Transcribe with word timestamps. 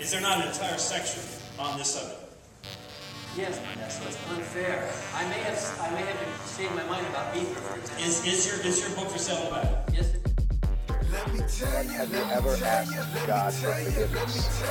Is 0.00 0.10
there 0.12 0.20
not 0.22 0.40
an 0.40 0.48
entire 0.48 0.78
section 0.78 1.22
on 1.58 1.76
this 1.76 1.94
subject? 1.94 2.20
Yes, 3.36 3.58
but 3.58 3.78
that's 3.78 3.98
what's 4.00 4.16
unfair. 4.30 4.90
I 5.14 5.28
may 5.28 5.38
have 5.40 5.78
I 5.78 5.90
may 5.92 6.00
have 6.00 6.56
changed 6.56 6.74
my 6.74 6.84
mind 6.84 7.06
about 7.08 7.34
beef, 7.34 7.48
for 7.48 7.76
example. 7.76 8.04
Is, 8.06 8.26
is 8.26 8.46
your 8.46 8.66
is 8.66 8.80
your 8.80 8.96
book 8.96 9.10
for 9.12 9.18
sale 9.18 9.36
in 9.38 9.44
the 9.44 9.50
back? 9.50 9.66
Yes. 9.92 10.14
it- 10.14 10.26
Have 11.92 12.10
you 12.10 12.18
ever 12.32 12.56
asked 12.64 13.26
God 13.26 13.52
for 13.52 13.72
forgiveness? 13.74 14.62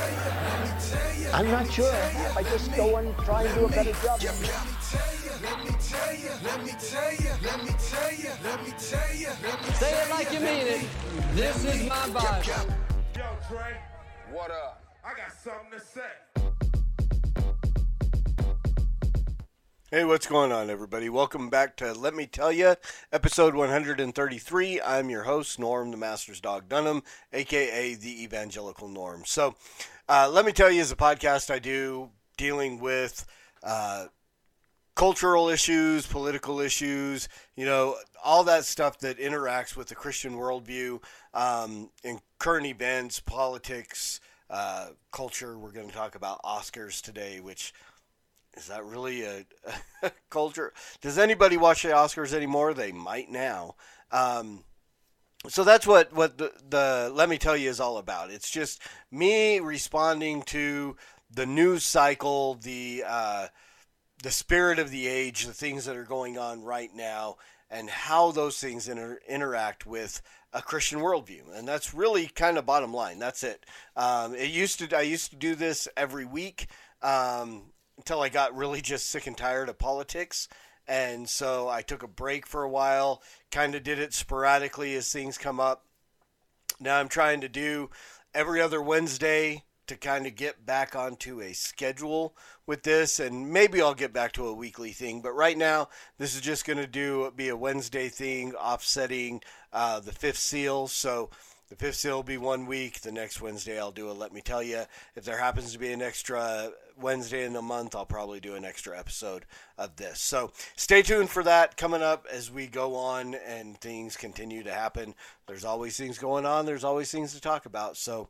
I'm 1.32 1.48
not 1.48 1.70
sure. 1.70 1.94
I 2.36 2.42
just 2.42 2.74
go 2.74 2.96
and 2.96 3.16
try 3.18 3.44
and 3.44 3.54
do 3.54 3.66
a 3.66 3.68
better 3.68 3.92
job. 4.02 4.20
Say 9.78 9.92
it 10.02 10.10
like 10.10 10.32
you 10.32 10.40
mean 10.40 10.66
it. 10.66 10.88
This 11.34 11.64
is 11.64 11.88
my 11.88 12.08
Bible. 12.08 12.42
Yo, 13.16 13.24
Trey, 13.48 13.76
What 14.32 14.50
up? 14.50 14.79
Something 15.42 15.70
to 15.72 15.80
say. 15.80 16.02
Hey, 19.90 20.04
what's 20.04 20.26
going 20.26 20.52
on, 20.52 20.68
everybody? 20.68 21.08
Welcome 21.08 21.48
back 21.48 21.76
to 21.78 21.94
Let 21.94 22.14
Me 22.14 22.26
Tell 22.26 22.52
You, 22.52 22.74
episode 23.10 23.54
133. 23.54 24.82
I'm 24.82 25.08
your 25.08 25.22
host, 25.22 25.58
Norm, 25.58 25.92
the 25.92 25.96
Master's 25.96 26.42
Dog 26.42 26.68
Dunham, 26.68 27.02
aka 27.32 27.94
the 27.94 28.22
Evangelical 28.22 28.88
Norm. 28.88 29.22
So, 29.24 29.54
uh, 30.10 30.28
Let 30.30 30.44
Me 30.44 30.52
Tell 30.52 30.70
You 30.70 30.82
is 30.82 30.92
a 30.92 30.96
podcast 30.96 31.50
I 31.50 31.58
do 31.58 32.10
dealing 32.36 32.78
with 32.78 33.24
uh, 33.62 34.08
cultural 34.94 35.48
issues, 35.48 36.06
political 36.06 36.60
issues, 36.60 37.30
you 37.56 37.64
know, 37.64 37.96
all 38.22 38.44
that 38.44 38.66
stuff 38.66 38.98
that 38.98 39.18
interacts 39.18 39.74
with 39.74 39.88
the 39.88 39.94
Christian 39.94 40.34
worldview 40.34 41.02
um, 41.32 41.88
in 42.04 42.20
current 42.38 42.66
events, 42.66 43.20
politics, 43.20 44.20
uh, 44.50 44.88
culture. 45.12 45.56
We're 45.56 45.72
going 45.72 45.88
to 45.88 45.94
talk 45.94 46.14
about 46.14 46.42
Oscars 46.42 47.00
today, 47.00 47.40
which 47.40 47.72
is 48.56 48.66
that 48.66 48.84
really 48.84 49.22
a, 50.02 50.12
culture? 50.28 50.72
Does 51.00 51.18
anybody 51.18 51.56
watch 51.56 51.82
the 51.82 51.90
Oscars 51.90 52.34
anymore? 52.34 52.74
They 52.74 52.92
might 52.92 53.30
now. 53.30 53.76
Um, 54.10 54.64
so 55.48 55.64
that's 55.64 55.86
what 55.86 56.12
what 56.12 56.36
the, 56.36 56.52
the 56.68 57.10
let 57.14 57.28
me 57.28 57.38
tell 57.38 57.56
you 57.56 57.70
is 57.70 57.80
all 57.80 57.96
about. 57.96 58.30
It's 58.30 58.50
just 58.50 58.82
me 59.10 59.58
responding 59.60 60.42
to 60.42 60.96
the 61.32 61.46
news 61.46 61.84
cycle, 61.84 62.54
the 62.54 63.04
uh, 63.06 63.46
the 64.22 64.30
spirit 64.30 64.78
of 64.78 64.90
the 64.90 65.06
age, 65.06 65.46
the 65.46 65.54
things 65.54 65.86
that 65.86 65.96
are 65.96 66.04
going 66.04 66.36
on 66.36 66.62
right 66.62 66.90
now, 66.94 67.36
and 67.70 67.88
how 67.88 68.32
those 68.32 68.58
things 68.58 68.88
inter- 68.88 69.20
interact 69.26 69.86
with 69.86 70.20
a 70.52 70.62
Christian 70.62 71.00
worldview. 71.00 71.56
And 71.56 71.66
that's 71.66 71.94
really 71.94 72.26
kind 72.26 72.58
of 72.58 72.66
bottom 72.66 72.92
line. 72.92 73.18
That's 73.18 73.42
it. 73.42 73.64
Um, 73.96 74.34
it 74.34 74.50
used 74.50 74.78
to 74.80 74.96
I 74.96 75.02
used 75.02 75.30
to 75.30 75.36
do 75.36 75.54
this 75.54 75.88
every 75.96 76.24
week 76.24 76.66
um, 77.02 77.72
until 77.96 78.20
I 78.20 78.28
got 78.28 78.56
really 78.56 78.80
just 78.82 79.08
sick 79.08 79.26
and 79.26 79.36
tired 79.36 79.68
of 79.68 79.78
politics. 79.78 80.48
And 80.88 81.28
so 81.28 81.68
I 81.68 81.82
took 81.82 82.02
a 82.02 82.08
break 82.08 82.46
for 82.46 82.64
a 82.64 82.68
while, 82.68 83.22
kind 83.52 83.74
of 83.74 83.84
did 83.84 84.00
it 84.00 84.12
sporadically 84.12 84.96
as 84.96 85.12
things 85.12 85.38
come 85.38 85.60
up. 85.60 85.84
Now 86.80 86.98
I'm 86.98 87.08
trying 87.08 87.42
to 87.42 87.48
do 87.48 87.90
every 88.34 88.60
other 88.60 88.82
Wednesday 88.82 89.64
to 89.90 89.96
kind 89.96 90.24
of 90.24 90.36
get 90.36 90.64
back 90.64 90.94
onto 90.94 91.40
a 91.40 91.52
schedule 91.52 92.36
with 92.64 92.84
this 92.84 93.18
and 93.18 93.52
maybe 93.52 93.82
I'll 93.82 93.92
get 93.92 94.12
back 94.12 94.30
to 94.34 94.46
a 94.46 94.54
weekly 94.54 94.92
thing 94.92 95.20
but 95.20 95.32
right 95.32 95.58
now 95.58 95.88
this 96.16 96.36
is 96.36 96.40
just 96.40 96.64
going 96.64 96.78
to 96.78 96.86
do 96.86 97.32
be 97.34 97.48
a 97.48 97.56
Wednesday 97.56 98.08
thing 98.08 98.54
offsetting 98.54 99.42
uh, 99.72 100.00
the 100.00 100.12
fifth 100.12 100.38
seal 100.38 100.88
so 100.88 101.30
the 101.68 101.76
fifth 101.76 101.96
seal 101.96 102.16
will 102.16 102.22
be 102.22 102.38
one 102.38 102.66
week 102.66 103.00
the 103.00 103.12
next 103.12 103.40
Wednesday 103.40 103.78
I'll 103.78 103.92
do 103.92 104.10
a 104.10 104.12
let 104.12 104.32
me 104.32 104.40
tell 104.40 104.62
you 104.62 104.84
if 105.14 105.24
there 105.24 105.38
happens 105.38 105.72
to 105.72 105.78
be 105.78 105.92
an 105.92 106.02
extra 106.02 106.70
Wednesday 107.00 107.44
in 107.44 107.52
the 107.52 107.62
month 107.62 107.94
I'll 107.94 108.06
probably 108.06 108.40
do 108.40 108.54
an 108.54 108.64
extra 108.64 108.98
episode 108.98 109.44
of 109.78 109.96
this 109.96 110.20
so 110.20 110.52
stay 110.76 111.02
tuned 111.02 111.30
for 111.30 111.42
that 111.44 111.76
coming 111.76 112.02
up 112.02 112.26
as 112.30 112.50
we 112.50 112.66
go 112.66 112.96
on 112.96 113.34
and 113.46 113.80
things 113.80 114.16
continue 114.16 114.62
to 114.62 114.72
happen 114.72 115.14
there's 115.46 115.64
always 115.64 115.96
things 115.96 116.18
going 116.18 116.46
on 116.46 116.66
there's 116.66 116.84
always 116.84 117.10
things 117.10 117.34
to 117.34 117.40
talk 117.40 117.66
about 117.66 117.96
so 117.96 118.28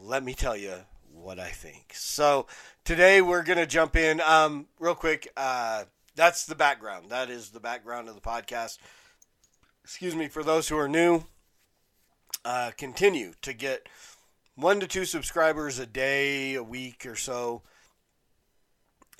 let 0.00 0.22
me 0.22 0.34
tell 0.34 0.56
you 0.56 0.74
what 1.16 1.38
I 1.38 1.48
think. 1.48 1.92
So 1.94 2.46
today 2.84 3.20
we're 3.20 3.42
gonna 3.42 3.66
jump 3.66 3.96
in 3.96 4.20
um, 4.20 4.66
real 4.78 4.94
quick. 4.94 5.28
Uh, 5.36 5.84
that's 6.14 6.46
the 6.46 6.54
background. 6.54 7.10
That 7.10 7.30
is 7.30 7.50
the 7.50 7.60
background 7.60 8.08
of 8.08 8.14
the 8.14 8.20
podcast. 8.20 8.78
Excuse 9.86 10.16
me 10.16 10.26
for 10.26 10.42
those 10.42 10.68
who 10.68 10.76
are 10.76 10.88
new. 10.88 11.22
Uh, 12.44 12.72
continue 12.76 13.34
to 13.40 13.52
get 13.52 13.88
one 14.56 14.80
to 14.80 14.88
two 14.88 15.04
subscribers 15.04 15.78
a 15.78 15.86
day, 15.86 16.54
a 16.56 16.62
week 16.62 17.06
or 17.06 17.14
so. 17.14 17.62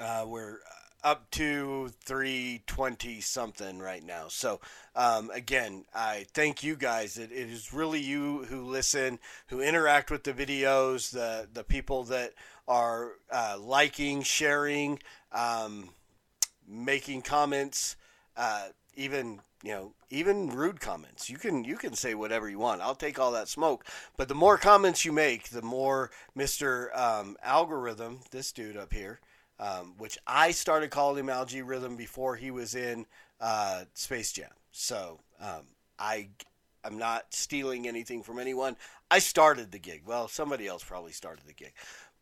Uh, 0.00 0.24
we're 0.26 0.58
up 1.04 1.30
to 1.30 1.92
320 2.04 3.20
something 3.20 3.78
right 3.78 4.02
now. 4.02 4.26
So, 4.26 4.60
um, 4.96 5.30
again, 5.30 5.84
I 5.94 6.26
thank 6.34 6.64
you 6.64 6.74
guys. 6.74 7.16
It, 7.16 7.30
it 7.30 7.48
is 7.48 7.72
really 7.72 8.00
you 8.00 8.46
who 8.46 8.62
listen, 8.62 9.20
who 9.46 9.60
interact 9.60 10.10
with 10.10 10.24
the 10.24 10.32
videos, 10.32 11.12
the, 11.12 11.46
the 11.52 11.62
people 11.62 12.02
that 12.04 12.32
are 12.66 13.12
uh, 13.30 13.56
liking, 13.60 14.22
sharing, 14.22 14.98
um, 15.30 15.90
making 16.66 17.22
comments, 17.22 17.94
uh, 18.36 18.66
even 18.96 19.38
you 19.62 19.72
know 19.72 19.92
even 20.10 20.48
rude 20.48 20.80
comments 20.80 21.30
you 21.30 21.38
can 21.38 21.64
you 21.64 21.76
can 21.76 21.94
say 21.94 22.14
whatever 22.14 22.48
you 22.48 22.58
want 22.58 22.82
i'll 22.82 22.94
take 22.94 23.18
all 23.18 23.32
that 23.32 23.48
smoke 23.48 23.86
but 24.16 24.28
the 24.28 24.34
more 24.34 24.58
comments 24.58 25.04
you 25.04 25.12
make 25.12 25.48
the 25.48 25.62
more 25.62 26.10
mr 26.36 26.96
um, 26.96 27.36
algorithm 27.42 28.20
this 28.30 28.52
dude 28.52 28.76
up 28.76 28.92
here 28.92 29.20
um, 29.58 29.94
which 29.98 30.18
I 30.26 30.50
started 30.50 30.90
calling 30.90 31.20
him 31.20 31.30
Algae 31.30 31.62
Rhythm 31.62 31.96
before 31.96 32.36
he 32.36 32.50
was 32.50 32.74
in 32.74 33.06
uh, 33.40 33.84
Space 33.94 34.32
Jam. 34.32 34.50
So 34.72 35.20
um, 35.40 35.62
I, 35.98 36.28
I'm 36.84 36.98
not 36.98 37.32
stealing 37.32 37.88
anything 37.88 38.22
from 38.22 38.38
anyone. 38.38 38.76
I 39.10 39.18
started 39.18 39.72
the 39.72 39.78
gig. 39.78 40.02
Well, 40.04 40.28
somebody 40.28 40.66
else 40.66 40.84
probably 40.84 41.12
started 41.12 41.46
the 41.46 41.54
gig. 41.54 41.72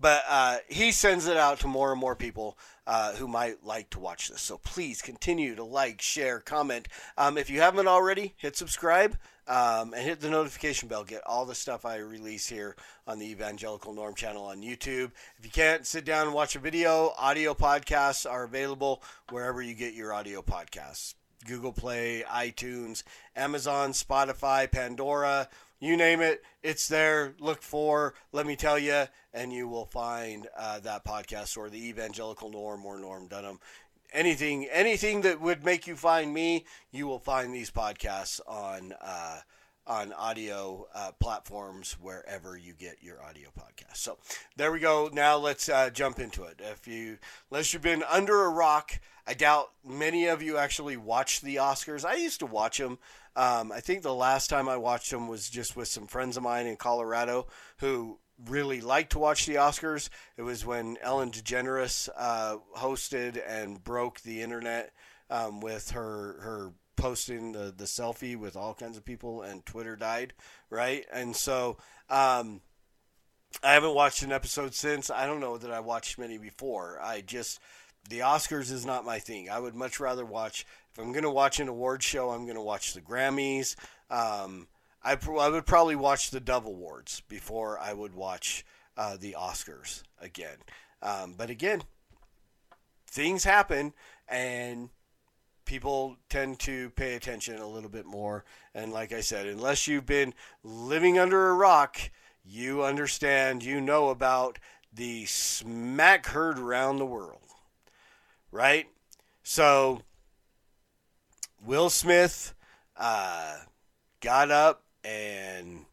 But 0.00 0.22
uh, 0.28 0.58
he 0.68 0.92
sends 0.92 1.26
it 1.26 1.36
out 1.36 1.60
to 1.60 1.68
more 1.68 1.92
and 1.92 2.00
more 2.00 2.16
people 2.16 2.58
uh, 2.86 3.12
who 3.14 3.28
might 3.28 3.64
like 3.64 3.90
to 3.90 4.00
watch 4.00 4.28
this. 4.28 4.40
So 4.40 4.58
please 4.58 5.00
continue 5.00 5.54
to 5.54 5.64
like, 5.64 6.02
share, 6.02 6.40
comment. 6.40 6.88
Um, 7.16 7.38
if 7.38 7.48
you 7.48 7.60
haven't 7.60 7.88
already, 7.88 8.34
hit 8.36 8.56
subscribe 8.56 9.16
um, 9.46 9.94
and 9.94 10.02
hit 10.02 10.20
the 10.20 10.30
notification 10.30 10.88
bell. 10.88 11.04
Get 11.04 11.22
all 11.26 11.46
the 11.46 11.54
stuff 11.54 11.84
I 11.84 11.96
release 11.96 12.46
here 12.46 12.76
on 13.06 13.18
the 13.18 13.30
Evangelical 13.30 13.94
Norm 13.94 14.14
channel 14.14 14.44
on 14.44 14.62
YouTube. 14.62 15.12
If 15.38 15.44
you 15.44 15.50
can't 15.50 15.86
sit 15.86 16.04
down 16.04 16.26
and 16.26 16.34
watch 16.34 16.56
a 16.56 16.58
video, 16.60 17.12
audio 17.18 17.54
podcasts 17.54 18.30
are 18.30 18.44
available 18.44 19.02
wherever 19.30 19.62
you 19.62 19.74
get 19.74 19.94
your 19.94 20.12
audio 20.12 20.42
podcasts. 20.42 21.14
Google 21.46 21.72
Play, 21.72 22.24
iTunes, 22.26 23.02
Amazon, 23.36 23.92
Spotify, 23.92 24.70
Pandora, 24.70 25.48
you 25.84 25.96
name 25.96 26.20
it, 26.20 26.42
it's 26.62 26.88
there. 26.88 27.34
Look 27.38 27.62
for, 27.62 28.14
let 28.32 28.46
me 28.46 28.56
tell 28.56 28.78
you, 28.78 29.04
and 29.32 29.52
you 29.52 29.68
will 29.68 29.86
find 29.86 30.48
uh, 30.56 30.80
that 30.80 31.04
podcast 31.04 31.56
or 31.56 31.68
the 31.68 31.88
Evangelical 31.88 32.50
Norm 32.50 32.84
or 32.86 32.98
Norm 32.98 33.26
Dunham. 33.26 33.60
Anything, 34.12 34.66
anything 34.70 35.22
that 35.22 35.40
would 35.40 35.64
make 35.64 35.86
you 35.86 35.96
find 35.96 36.32
me, 36.32 36.64
you 36.92 37.06
will 37.06 37.18
find 37.18 37.52
these 37.52 37.70
podcasts 37.70 38.40
on 38.46 38.94
uh, 39.00 39.40
on 39.86 40.12
audio 40.14 40.86
uh, 40.94 41.12
platforms 41.20 41.96
wherever 42.00 42.56
you 42.56 42.72
get 42.72 43.02
your 43.02 43.22
audio 43.22 43.50
podcast. 43.58 43.96
So 43.96 44.18
there 44.56 44.72
we 44.72 44.80
go. 44.80 45.10
Now 45.12 45.36
let's 45.36 45.68
uh, 45.68 45.90
jump 45.90 46.18
into 46.18 46.44
it. 46.44 46.60
If 46.60 46.88
you, 46.88 47.18
unless 47.50 47.72
you've 47.72 47.82
been 47.82 48.02
under 48.04 48.44
a 48.44 48.50
rock, 48.50 48.98
I 49.26 49.34
doubt 49.34 49.70
many 49.86 50.26
of 50.26 50.42
you 50.42 50.56
actually 50.56 50.96
watch 50.96 51.40
the 51.40 51.56
Oscars. 51.56 52.04
I 52.04 52.14
used 52.14 52.40
to 52.40 52.46
watch 52.46 52.78
them. 52.78 52.98
Um, 53.36 53.72
I 53.72 53.80
think 53.80 54.02
the 54.02 54.14
last 54.14 54.48
time 54.48 54.68
I 54.68 54.76
watched 54.76 55.10
them 55.10 55.28
was 55.28 55.50
just 55.50 55.76
with 55.76 55.88
some 55.88 56.06
friends 56.06 56.36
of 56.36 56.42
mine 56.42 56.66
in 56.66 56.76
Colorado 56.76 57.46
who 57.78 58.18
really 58.48 58.80
liked 58.80 59.12
to 59.12 59.18
watch 59.18 59.46
the 59.46 59.56
Oscars. 59.56 60.08
It 60.36 60.42
was 60.42 60.64
when 60.64 60.96
Ellen 61.02 61.30
DeGeneres 61.30 62.08
uh, 62.16 62.56
hosted 62.76 63.40
and 63.46 63.82
broke 63.82 64.20
the 64.20 64.42
internet 64.42 64.92
um, 65.30 65.60
with 65.60 65.90
her 65.92 66.36
her 66.40 66.72
posting 66.96 67.52
the, 67.52 67.72
the 67.76 67.84
selfie 67.84 68.36
with 68.36 68.56
all 68.56 68.74
kinds 68.74 68.96
of 68.96 69.04
people 69.04 69.42
and 69.42 69.64
Twitter 69.66 69.96
died, 69.96 70.32
right? 70.70 71.04
And 71.12 71.34
so 71.34 71.76
um, 72.08 72.60
I 73.62 73.72
haven't 73.72 73.94
watched 73.94 74.22
an 74.22 74.32
episode 74.32 74.74
since. 74.74 75.10
I 75.10 75.26
don't 75.26 75.40
know 75.40 75.58
that 75.58 75.70
I 75.70 75.80
watched 75.80 76.18
many 76.18 76.38
before. 76.38 76.98
I 77.02 77.20
just 77.20 77.60
the 78.08 78.20
Oscars 78.20 78.70
is 78.70 78.84
not 78.84 79.04
my 79.04 79.18
thing. 79.18 79.48
I 79.48 79.58
would 79.58 79.74
much 79.74 79.98
rather 79.98 80.24
watch 80.24 80.66
if 80.94 81.02
I'm 81.02 81.10
going 81.10 81.24
to 81.24 81.30
watch 81.30 81.58
an 81.58 81.66
award 81.66 82.04
show, 82.04 82.30
I'm 82.30 82.44
going 82.44 82.54
to 82.54 82.62
watch 82.62 82.94
the 82.94 83.00
Grammys. 83.00 83.74
Um, 84.10 84.68
I, 85.02 85.16
pr- 85.16 85.38
I 85.38 85.48
would 85.48 85.66
probably 85.66 85.96
watch 85.96 86.30
the 86.30 86.38
Dove 86.38 86.66
Awards 86.66 87.20
before 87.28 87.80
I 87.80 87.92
would 87.92 88.14
watch 88.14 88.64
uh, 88.96 89.16
the 89.18 89.34
Oscars 89.36 90.04
again. 90.20 90.58
Um, 91.02 91.34
but 91.36 91.50
again, 91.50 91.82
things 93.10 93.42
happen 93.42 93.92
and 94.28 94.90
people 95.64 96.16
tend 96.28 96.58
to 96.60 96.90
pay 96.90 97.14
attention 97.14 97.58
a 97.58 97.66
little 97.66 97.88
bit 97.88 98.06
more. 98.06 98.44
And 98.74 98.92
like 98.92 99.12
I 99.12 99.20
said, 99.20 99.46
unless 99.46 99.86
you've 99.86 100.06
been 100.06 100.34
living 100.62 101.18
under 101.18 101.50
a 101.50 101.54
rock, 101.54 101.98
you 102.44 102.84
understand, 102.84 103.62
you 103.62 103.80
know 103.80 104.10
about 104.10 104.58
the 104.92 105.24
smack 105.26 106.26
heard 106.26 106.58
around 106.58 106.98
the 106.98 107.06
world, 107.06 107.40
right? 108.52 108.86
So 109.42 110.02
Will 111.64 111.90
Smith 111.90 112.54
uh, 112.96 113.56
got 114.20 114.50
up 114.50 114.82
and 115.02 115.86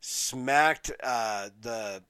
smacked 0.00 0.90
uh, 1.02 1.48
the 1.60 2.02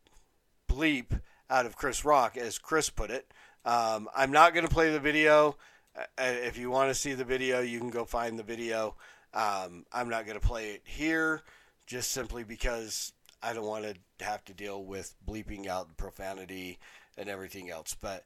bleep 0.69 1.20
out 1.48 1.66
of 1.66 1.76
Chris 1.76 2.04
Rock, 2.04 2.37
as 2.37 2.58
Chris 2.58 2.90
put 2.90 3.10
it. 3.10 3.32
Um, 3.64 4.08
I'm 4.16 4.31
not 4.31 4.54
going 4.54 4.66
to 4.66 4.72
play 4.72 4.90
the 4.90 5.00
video. 5.00 5.56
Uh, 5.96 6.04
if 6.19 6.56
you 6.56 6.70
want 6.70 6.90
to 6.90 6.94
see 6.94 7.14
the 7.14 7.25
video, 7.25 7.60
you 7.60 7.78
can 7.78 7.90
go 7.90 8.04
find 8.04 8.38
the 8.38 8.42
video. 8.42 8.94
Um, 9.34 9.84
I'm 9.92 10.08
not 10.08 10.26
going 10.26 10.38
to 10.38 10.46
play 10.46 10.70
it 10.70 10.82
here, 10.84 11.42
just 11.87 12.10
simply 12.10 12.44
because 12.44 13.12
I 13.42 13.52
don't 13.52 13.66
want 13.66 13.84
to 13.84 14.25
have 14.25 14.44
to 14.46 14.54
deal 14.54 14.84
with 14.84 15.14
bleeping 15.26 15.66
out 15.66 15.96
profanity 15.96 16.78
and 17.16 17.28
everything 17.28 17.70
else. 17.70 17.96
But 18.00 18.25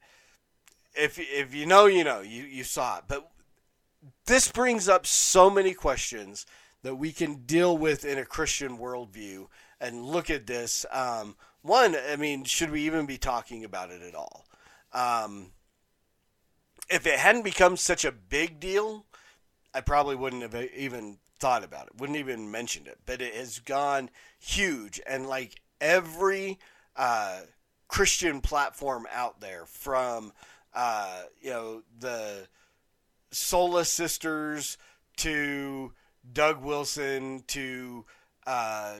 if 0.95 1.19
if 1.19 1.53
you 1.53 1.65
know, 1.65 1.85
you 1.85 2.03
know, 2.03 2.21
you 2.21 2.43
you 2.43 2.63
saw 2.63 2.99
it. 2.99 3.05
But 3.07 3.29
this 4.25 4.51
brings 4.51 4.87
up 4.87 5.05
so 5.05 5.49
many 5.49 5.73
questions 5.73 6.45
that 6.83 6.95
we 6.95 7.11
can 7.11 7.45
deal 7.45 7.77
with 7.77 8.05
in 8.05 8.17
a 8.17 8.25
Christian 8.25 8.77
worldview 8.77 9.47
and 9.79 10.05
look 10.05 10.29
at 10.29 10.47
this. 10.47 10.85
Um, 10.91 11.35
one, 11.61 11.95
I 11.95 12.15
mean, 12.15 12.43
should 12.43 12.69
we 12.69 12.81
even 12.81 13.07
be 13.07 13.17
talking 13.17 13.65
about 13.65 13.89
it 13.89 14.01
at 14.03 14.13
all? 14.13 14.45
Um, 14.93 15.51
if 16.89 17.07
it 17.07 17.19
hadn't 17.19 17.43
become 17.43 17.77
such 17.77 18.05
a 18.05 18.11
big 18.11 18.59
deal, 18.59 19.05
I 19.73 19.81
probably 19.81 20.15
wouldn't 20.15 20.41
have 20.41 20.55
even 20.75 21.17
thought 21.39 21.63
about 21.63 21.87
it, 21.87 21.99
wouldn't 21.99 22.19
even 22.19 22.51
mentioned 22.51 22.87
it. 22.87 22.99
But 23.05 23.21
it 23.21 23.33
has 23.33 23.59
gone 23.59 24.09
huge, 24.39 25.01
and 25.07 25.27
like 25.27 25.61
every 25.81 26.59
uh, 26.95 27.41
Christian 27.87 28.41
platform 28.41 29.07
out 29.13 29.41
there, 29.41 29.65
from 29.65 30.31
uh, 30.73 31.23
you 31.41 31.49
know 31.49 31.83
the 31.99 32.47
Sola 33.31 33.85
Sisters 33.85 34.77
to 35.17 35.93
Doug 36.31 36.63
Wilson 36.63 37.43
to 37.47 38.05
uh, 38.45 38.95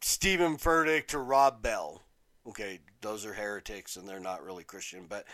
Steven 0.00 0.56
Furtick 0.56 1.08
to 1.08 1.18
Rob 1.18 1.62
Bell. 1.62 2.02
Okay, 2.46 2.80
those 3.00 3.26
are 3.26 3.34
heretics 3.34 3.96
and 3.96 4.08
they're 4.08 4.20
not 4.20 4.44
really 4.44 4.64
Christian, 4.64 5.06
but 5.08 5.26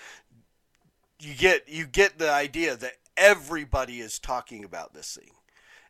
you 1.25 1.35
get 1.35 1.69
you 1.69 1.87
get 1.87 2.19
the 2.19 2.31
idea 2.31 2.77
that 2.77 2.93
everybody 3.17 4.01
is 4.01 4.19
talking 4.19 4.65
about 4.65 4.95
this 4.95 5.17
thing. 5.21 5.33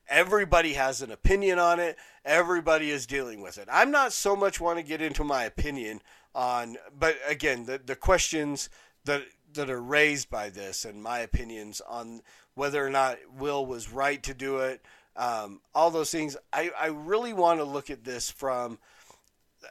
Everybody 0.09 0.75
has 0.75 1.01
an 1.01 1.11
opinion 1.11 1.59
on 1.59 1.81
it. 1.81 1.97
Everybody 2.25 2.91
is 2.91 3.07
dealing 3.07 3.41
with 3.41 3.57
it. 3.57 3.69
I'm 3.73 3.91
not 3.91 4.13
so 4.13 4.37
much 4.37 4.61
want 4.61 4.79
to 4.79 4.85
get 4.85 5.01
into 5.01 5.25
my 5.25 5.45
opinion 5.45 6.03
on, 6.35 6.77
but 6.99 7.17
again, 7.27 7.67
the 7.67 7.81
the 7.85 7.97
questions 7.97 8.69
that 9.05 9.23
that 9.55 9.71
are 9.71 9.83
raised 9.83 10.31
by 10.31 10.51
this 10.51 10.85
and 10.85 11.03
my 11.03 11.21
opinions 11.21 11.81
on 11.89 12.21
whether 12.55 12.85
or 12.85 12.91
not 12.91 13.19
Will 13.39 13.65
was 13.65 13.93
right 13.93 14.23
to 14.23 14.35
do 14.35 14.59
it, 14.59 14.85
um, 15.17 15.61
all 15.75 15.91
those 15.91 16.11
things. 16.11 16.37
I, 16.53 16.71
I 16.79 16.87
really 16.87 17.33
want 17.33 17.61
to 17.61 17.65
look 17.65 17.91
at 17.91 18.05
this 18.05 18.31
from 18.31 18.79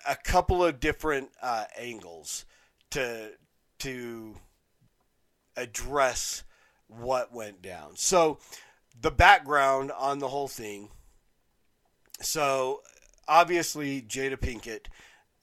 a 0.07 0.15
couple 0.15 0.63
of 0.63 0.79
different 0.79 1.29
uh, 1.41 1.65
angles 1.77 2.45
to 2.91 3.31
to 3.79 4.35
address 5.55 6.43
what 6.87 7.33
went 7.33 7.61
down. 7.61 7.95
So 7.95 8.39
the 8.99 9.11
background 9.11 9.91
on 9.91 10.19
the 10.19 10.29
whole 10.29 10.47
thing. 10.47 10.89
So 12.21 12.81
obviously 13.27 14.01
Jada 14.01 14.37
Pinkett 14.37 14.87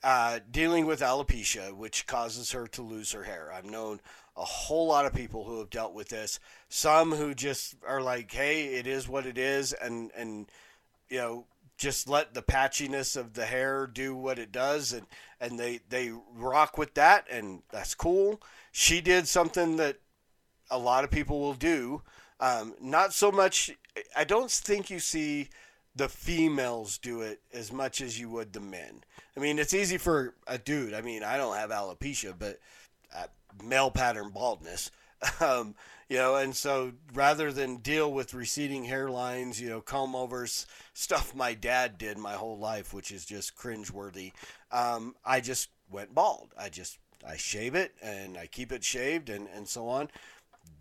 uh, 0.03 0.41
dealing 0.51 0.87
with 0.87 1.01
alopecia, 1.01 1.75
which 1.75 2.07
causes 2.07 2.53
her 2.53 2.67
to 2.69 2.83
lose 2.83 3.13
her 3.13 3.25
hair. 3.25 3.53
I've 3.53 3.65
known 3.65 4.01
a 4.37 4.45
whole 4.45 4.87
lot 4.87 5.05
of 5.05 5.13
people 5.13 5.45
who 5.45 5.59
have 5.59 5.71
dealt 5.71 5.93
with 5.93 6.09
this. 6.09 6.41
Some 6.69 7.13
who 7.13 7.35
just 7.35 7.77
are 7.87 8.01
like, 8.01 8.33
"Hey, 8.33 8.77
it 8.77 8.87
is 8.87 9.09
what 9.09 9.27
it 9.27 9.37
is," 9.37 9.73
and 9.75 10.11
and 10.17 10.51
you 11.11 11.19
know 11.19 11.47
just 11.77 12.09
let 12.09 12.35
the 12.35 12.43
patchiness 12.43 13.17
of 13.17 13.35
the 13.35 13.47
hair 13.47 13.87
do 13.87 14.15
what 14.15 14.39
it 14.39 14.53
does, 14.53 14.93
and 14.93 15.07
and 15.41 15.59
they 15.59 15.81
they 15.89 16.13
rock 16.35 16.79
with 16.79 16.95
that, 16.95 17.27
and 17.31 17.63
that's 17.71 17.95
cool. 17.95 18.41
She 18.73 19.01
did 19.01 19.27
something 19.29 19.77
that 19.77 19.99
a 20.71 20.79
lot 20.79 21.05
of 21.05 21.11
people 21.11 21.41
will 21.41 21.55
do. 21.55 22.03
Um, 22.39 22.75
not 22.81 23.13
so 23.13 23.31
much. 23.31 23.71
I 24.17 24.25
don't 24.25 24.51
think 24.51 24.91
you 24.91 24.99
see 24.99 25.49
the 25.95 26.09
females 26.09 26.99
do 26.99 27.21
it 27.21 27.41
as 27.53 27.73
much 27.73 28.01
as 28.01 28.19
you 28.19 28.31
would 28.31 28.53
the 28.53 28.61
men. 28.61 29.05
I 29.37 29.41
mean, 29.41 29.59
it's 29.59 29.75
easy 29.75 29.99
for 29.99 30.35
a 30.47 30.57
dude. 30.57 30.95
I 30.95 31.01
mean, 31.01 31.23
I 31.23 31.37
don't 31.37 31.57
have 31.57 31.71
alopecia, 31.71 32.35
but 32.39 32.59
uh, 33.15 33.27
male 33.63 33.91
pattern 33.91 34.31
baldness. 34.31 34.91
Um, 35.39 35.75
you 36.09 36.17
know, 36.17 36.37
and 36.37 36.57
so 36.57 36.93
rather 37.13 37.53
than 37.53 37.77
deal 37.77 38.11
with 38.11 38.33
receding 38.33 38.87
hairlines, 38.87 39.61
you 39.61 39.69
know, 39.69 39.83
comb 39.83 40.17
overs, 40.17 40.67
stuff 40.95 41.35
my 41.35 41.53
dad 41.53 41.99
did 41.99 42.17
my 42.17 42.33
whole 42.33 42.59
life, 42.59 42.95
which 42.95 43.13
is 43.13 43.27
just 43.27 43.55
cringeworthy, 43.55 44.33
um, 44.73 45.15
I 45.25 45.41
just 45.41 45.69
went 45.91 46.15
bald. 46.15 46.55
I 46.59 46.71
just 46.71 46.99
I 47.27 47.37
shave 47.37 47.75
it 47.75 47.93
and 48.03 48.37
I 48.37 48.47
keep 48.47 48.73
it 48.73 48.85
shaved 48.85 49.29
and, 49.29 49.49
and 49.55 49.69
so 49.69 49.89
on. 49.89 50.09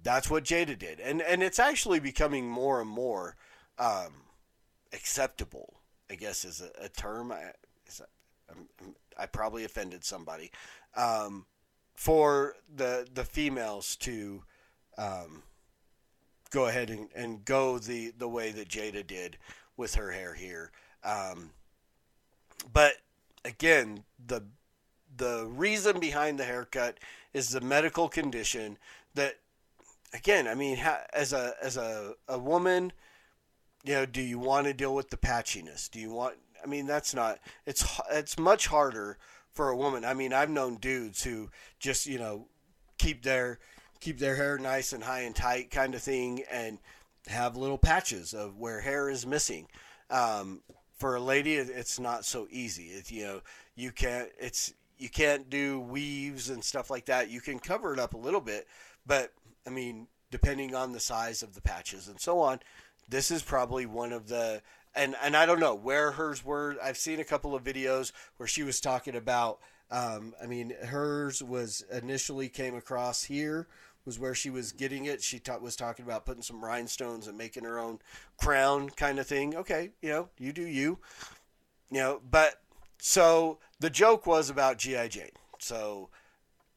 That's 0.04 0.30
what 0.30 0.44
Jada 0.44 0.78
did, 0.78 1.00
and 1.00 1.22
and 1.22 1.44
it's 1.44 1.60
actually 1.60 2.00
becoming 2.00 2.48
more 2.48 2.80
and 2.80 2.90
more 2.90 3.36
um, 3.78 4.14
acceptable. 4.94 5.76
I 6.10 6.16
guess 6.16 6.46
is 6.46 6.62
a, 6.62 6.86
a 6.86 6.90
term. 6.90 7.32
I, 7.32 7.52
I 9.18 9.26
probably 9.26 9.66
offended 9.66 10.06
somebody. 10.06 10.52
Um, 10.96 11.46
for 11.96 12.56
the 12.74 13.08
the 13.14 13.26
females 13.26 13.98
to 13.98 14.44
um, 14.98 15.44
go 16.50 16.68
ahead 16.68 16.90
and, 16.90 17.10
and 17.16 17.46
go 17.46 17.78
the, 17.78 18.12
the 18.18 18.28
way 18.28 18.52
that 18.52 18.70
Jada 18.70 19.06
did 19.06 19.38
with 19.78 19.96
her 19.96 20.12
hair 20.12 20.34
here. 20.34 20.72
Um, 21.04 21.52
but 22.74 22.94
again, 23.46 24.04
the 24.26 24.44
the 25.20 25.48
reason 25.48 26.00
behind 26.00 26.40
the 26.40 26.46
haircut 26.46 26.98
is 27.34 27.50
the 27.50 27.62
medical 27.62 28.10
condition 28.10 28.78
that 29.14 29.36
again, 30.14 30.48
I 30.48 30.56
mean, 30.56 30.80
as 31.14 31.34
a 31.34 31.54
as 31.62 31.78
a, 31.78 32.16
a 32.28 32.40
woman, 32.40 32.92
you 33.84 33.94
know, 33.94 34.06
do 34.06 34.22
you 34.22 34.40
want 34.40 34.66
to 34.66 34.74
deal 34.74 34.96
with 34.96 35.12
the 35.12 35.18
patchiness? 35.18 35.90
Do 35.90 36.00
you 36.00 36.12
want 36.12 36.36
I 36.64 36.68
mean, 36.68 36.88
that's 36.88 37.14
not 37.14 37.40
it's 37.66 37.86
it's 38.12 38.40
much 38.40 38.68
harder 38.68 39.18
for 39.52 39.70
a 39.70 39.78
woman. 39.78 40.04
I 40.06 40.14
mean, 40.14 40.34
I've 40.34 40.50
known 40.50 40.78
dudes 40.78 41.24
who 41.24 41.50
just 41.80 42.06
you 42.06 42.18
know 42.18 42.48
keep 42.98 43.24
their 43.24 43.60
keep 44.00 44.20
their 44.20 44.36
hair 44.36 44.58
nice 44.58 44.94
and 44.94 45.04
high 45.04 45.22
and 45.22 45.36
tight 45.36 45.72
kind 45.72 45.94
of 45.94 46.02
thing, 46.02 46.44
and 46.52 46.80
have 47.28 47.58
little 47.58 47.78
patches 47.78 48.34
of 48.34 48.58
where 48.58 48.82
hair 48.82 49.10
is 49.10 49.26
missing. 49.28 49.68
Um, 50.10 50.62
for 50.98 51.16
a 51.16 51.22
lady, 51.22 51.56
it's 51.56 52.00
not 52.00 52.26
so 52.26 52.48
easy. 52.52 52.88
It, 52.88 53.12
you 53.12 53.24
know, 53.24 53.42
you 53.76 53.92
can't 53.92 54.30
it's 54.40 54.74
you 55.00 55.10
can't 55.10 55.50
do 55.50 55.80
weaves 55.80 56.50
and 56.50 56.64
stuff 56.64 56.90
like 56.90 57.06
that. 57.06 57.30
You 57.30 57.42
can 57.42 57.60
cover 57.60 57.94
it 57.94 58.00
up 58.00 58.14
a 58.14 58.18
little 58.18 58.42
bit, 58.42 58.68
but 59.06 59.34
I 59.66 59.70
mean, 59.70 60.08
depending 60.32 60.76
on 60.76 60.92
the 60.92 61.00
size 61.00 61.42
of 61.42 61.56
the 61.56 61.62
patches 61.62 62.08
and 62.08 62.20
so 62.20 62.40
on, 62.40 62.60
this 63.08 63.32
is 63.32 63.42
probably 63.42 63.86
one 63.86 64.14
of 64.14 64.28
the 64.28 64.62
and 64.96 65.16
and 65.24 65.36
I 65.36 65.46
don't 65.46 65.60
know 65.60 65.76
where 65.76 66.12
hers 66.12 66.44
were. 66.44 66.76
I've 66.84 66.98
seen 66.98 67.20
a 67.20 67.26
couple 67.26 67.56
of 67.56 67.64
videos 67.64 68.12
where 68.38 68.48
she 68.48 68.64
was 68.64 68.80
talking 68.80 69.16
about. 69.16 69.60
Um, 69.92 70.36
I 70.42 70.46
mean, 70.46 70.76
hers 70.84 71.42
was 71.42 71.84
initially 71.92 72.48
came 72.48 72.76
across 72.76 73.24
here 73.24 73.68
was 74.06 74.18
where 74.20 74.34
she 74.34 74.50
was 74.50 74.72
getting 74.72 75.06
it. 75.06 75.22
She 75.22 75.40
ta- 75.40 75.58
was 75.58 75.76
talking 75.76 76.04
about 76.04 76.26
putting 76.26 76.42
some 76.42 76.64
rhinestones 76.64 77.28
and 77.28 77.38
making 77.38 77.64
her 77.64 77.78
own 77.78 78.00
crown 78.38 78.90
kind 78.90 79.20
of 79.20 79.28
thing. 79.28 79.56
Okay, 79.56 79.92
you 80.02 80.10
know, 80.10 80.30
you 80.38 80.52
do 80.52 80.64
you. 80.64 81.00
You 81.92 81.98
know, 81.98 82.22
but 82.30 82.62
so 83.00 83.58
the 83.80 83.90
joke 83.90 84.28
was 84.28 84.50
about 84.50 84.78
G.I. 84.78 85.08
Jane. 85.08 85.32
So 85.60 86.10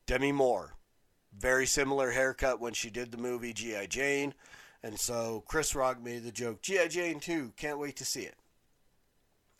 Demi 0.07 0.33
Moore, 0.33 0.75
very 1.37 1.67
similar 1.67 2.11
haircut 2.13 2.61
when 2.61 2.73
she 2.73 2.91
did 2.91 3.11
the 3.13 3.19
movie 3.19 3.53
G.I. 3.53 3.87
Jane. 3.87 4.35
And 4.83 4.99
so 4.99 5.45
Chris 5.47 5.75
Rock 5.75 6.03
made 6.03 6.25
the 6.25 6.33
joke, 6.33 6.63
G.I. 6.63 6.89
Jane 6.89 7.21
2, 7.21 7.53
can't 7.57 7.79
wait 7.79 7.97
to 7.97 8.05
see 8.05 8.23
it. 8.23 8.37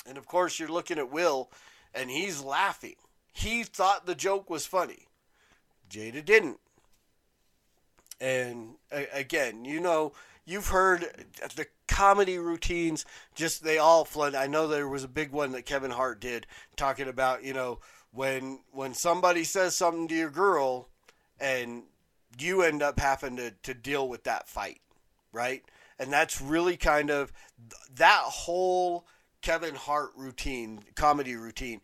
And 0.07 0.19
of 0.19 0.27
course, 0.27 0.59
you're 0.59 0.69
looking 0.69 0.99
at 0.99 1.13
Will, 1.13 1.51
and 1.95 2.11
he's 2.11 2.43
laughing. 2.43 2.97
He 3.33 3.63
thought 3.63 4.07
the 4.07 4.15
joke 4.15 4.51
was 4.51 4.67
funny. 4.67 5.07
Jada 5.89 6.25
didn't. 6.25 6.59
And 8.21 8.75
again, 8.91 9.65
you 9.65 9.81
know, 9.81 10.13
you've 10.45 10.69
heard 10.69 11.05
uh, 11.43 11.49
the 11.55 11.67
comedy 11.93 12.39
routines, 12.39 13.05
just 13.35 13.63
they 13.63 13.79
all 13.79 14.05
flood. 14.05 14.35
I 14.35 14.47
know 14.47 14.67
there 14.67 14.89
was 14.89 15.05
a 15.05 15.09
big 15.09 15.31
one 15.31 15.53
that 15.53 15.67
Kevin 15.67 15.91
Hart 15.91 16.21
did 16.21 16.47
talking 16.77 17.09
about, 17.09 17.45
you 17.45 17.53
know, 17.53 17.81
when 18.13 18.61
when 18.71 18.95
somebody 18.95 19.45
says 19.45 19.77
something 19.77 20.09
to 20.09 20.15
your 20.15 20.31
girl 20.31 20.89
and 21.41 21.85
you 22.39 22.63
end 22.63 22.83
up 22.83 22.99
having 22.99 23.37
to, 23.37 23.51
to 23.63 23.75
deal 23.75 24.09
with 24.09 24.25
that 24.25 24.49
fight 24.49 24.81
right? 25.33 25.65
And 25.99 26.13
that's 26.13 26.41
really 26.41 26.77
kind 26.77 27.11
of 27.11 27.33
that 27.95 28.23
whole 28.23 29.07
Kevin 29.41 29.75
Hart 29.75 30.11
routine, 30.17 30.81
comedy 30.95 31.35
routine, 31.35 31.81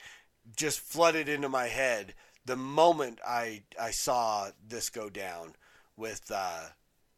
just 0.57 0.81
flooded 0.81 1.29
into 1.29 1.49
my 1.49 1.67
head 1.67 2.15
the 2.45 2.57
moment 2.57 3.19
I 3.27 3.63
I 3.81 3.91
saw 3.91 4.51
this 4.67 4.91
go 4.91 5.11
down 5.11 5.55
with 5.97 6.31
uh, 6.35 6.69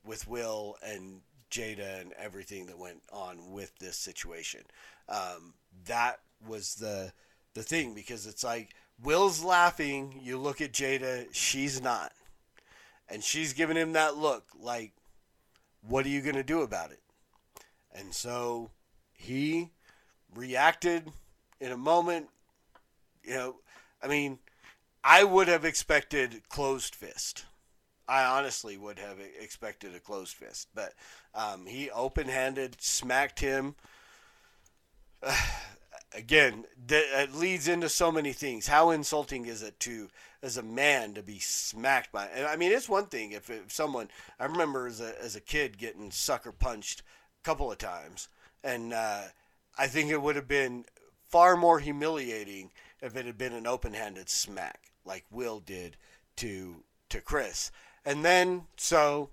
with 0.05 0.27
Will 0.27 0.77
and 0.85 1.21
Jada 1.51 2.01
and 2.01 2.13
everything 2.15 2.67
that 2.67 2.79
went 2.79 3.03
on 3.13 3.53
with 3.53 3.77
this 3.79 3.97
situation, 3.97 4.63
um, 5.09 5.55
that 5.87 6.21
was 6.47 6.77
the 6.77 7.13
the 7.55 7.63
thing 7.63 7.95
because 7.95 8.27
it's 8.27 8.45
like 8.45 8.71
Will's 9.03 9.43
laughing. 9.43 10.21
You 10.23 10.39
look 10.39 10.61
at 10.61 10.73
Jada, 10.73 11.27
she's 11.33 11.83
not, 11.83 12.13
and 13.09 13.23
she's 13.23 13.53
giving 13.53 13.77
him 13.77 13.93
that 13.93 14.17
look 14.17 14.45
like, 14.59 14.93
"What 15.83 16.07
are 16.07 16.11
you 16.11 16.23
gonna 16.23 16.43
do 16.43 16.63
about 16.63 16.93
it?" 16.93 17.03
And 17.93 18.15
so 18.15 18.71
he 19.13 19.71
reacted 20.35 21.13
in 21.61 21.73
a 21.73 21.77
moment. 21.77 22.31
You 23.23 23.35
know, 23.35 23.57
I 24.03 24.07
mean, 24.07 24.39
I 25.05 25.25
would 25.25 25.49
have 25.49 25.65
expected 25.65 26.49
closed 26.49 26.95
fist. 26.95 27.45
I 28.11 28.25
honestly 28.25 28.77
would 28.77 28.99
have 28.99 29.19
expected 29.41 29.95
a 29.95 30.01
closed 30.01 30.35
fist, 30.35 30.69
but 30.75 30.95
um, 31.33 31.65
he 31.65 31.91
open-handed 31.91 32.83
smacked 32.83 33.39
him. 33.39 33.77
again, 36.15 36.65
that 36.89 37.35
leads 37.35 37.69
into 37.69 37.89
so 37.89 38.11
many 38.11 38.33
things. 38.33 38.67
How 38.67 38.91
insulting 38.91 39.47
is 39.47 39.63
it 39.63 39.79
to, 39.81 40.09
as 40.43 40.57
a 40.57 40.63
man, 40.63 41.15
to 41.15 41.23
be 41.23 41.39
smacked 41.39 42.11
by? 42.11 42.29
I 42.49 42.57
mean, 42.57 42.73
it's 42.73 42.89
one 42.89 43.07
thing 43.07 43.31
if, 43.31 43.49
if 43.49 43.71
someone. 43.73 44.09
I 44.41 44.47
remember 44.47 44.89
as 44.89 45.01
a 45.01 45.15
as 45.23 45.37
a 45.37 45.41
kid 45.41 45.79
getting 45.79 46.11
sucker 46.11 46.51
punched 46.51 47.03
a 47.41 47.45
couple 47.45 47.71
of 47.71 47.79
times, 47.79 48.29
and 48.65 48.93
uh, 48.93 49.23
I 49.79 49.87
think 49.87 50.11
it 50.11 50.21
would 50.21 50.35
have 50.37 50.49
been 50.49 50.85
far 51.29 51.57
more 51.57 51.79
humiliating 51.79 52.73
if 53.01 53.17
it 53.17 53.25
had 53.25 53.39
been 53.39 53.53
an 53.53 53.69
open-handed 53.69 54.29
smack 54.29 54.91
like 55.05 55.25
Will 55.31 55.61
did 55.61 55.97
to 56.37 56.83
to 57.11 57.21
Chris. 57.21 57.71
And 58.05 58.25
then 58.25 58.63
so 58.77 59.31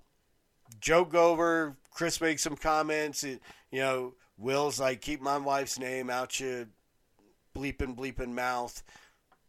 joke 0.80 1.14
over, 1.14 1.76
Chris 1.92 2.20
makes 2.20 2.42
some 2.42 2.56
comments, 2.56 3.24
It, 3.24 3.40
you 3.70 3.80
know, 3.80 4.14
Will's 4.36 4.78
like 4.78 5.00
keep 5.00 5.20
my 5.20 5.38
wife's 5.38 5.78
name 5.78 6.10
out 6.10 6.38
your 6.38 6.66
bleeping 7.56 7.96
bleeping 7.96 8.32
mouth. 8.32 8.82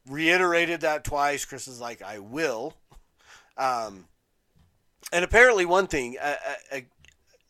Reiterated 0.08 0.82
that 0.82 1.04
twice. 1.04 1.46
Chris 1.46 1.68
is 1.68 1.80
like 1.80 2.02
I 2.02 2.20
will. 2.20 2.74
Um, 3.58 4.06
and 5.12 5.24
apparently 5.24 5.66
one 5.66 5.88
thing 5.88 6.18
uh, 6.20 6.36
uh, 6.72 6.80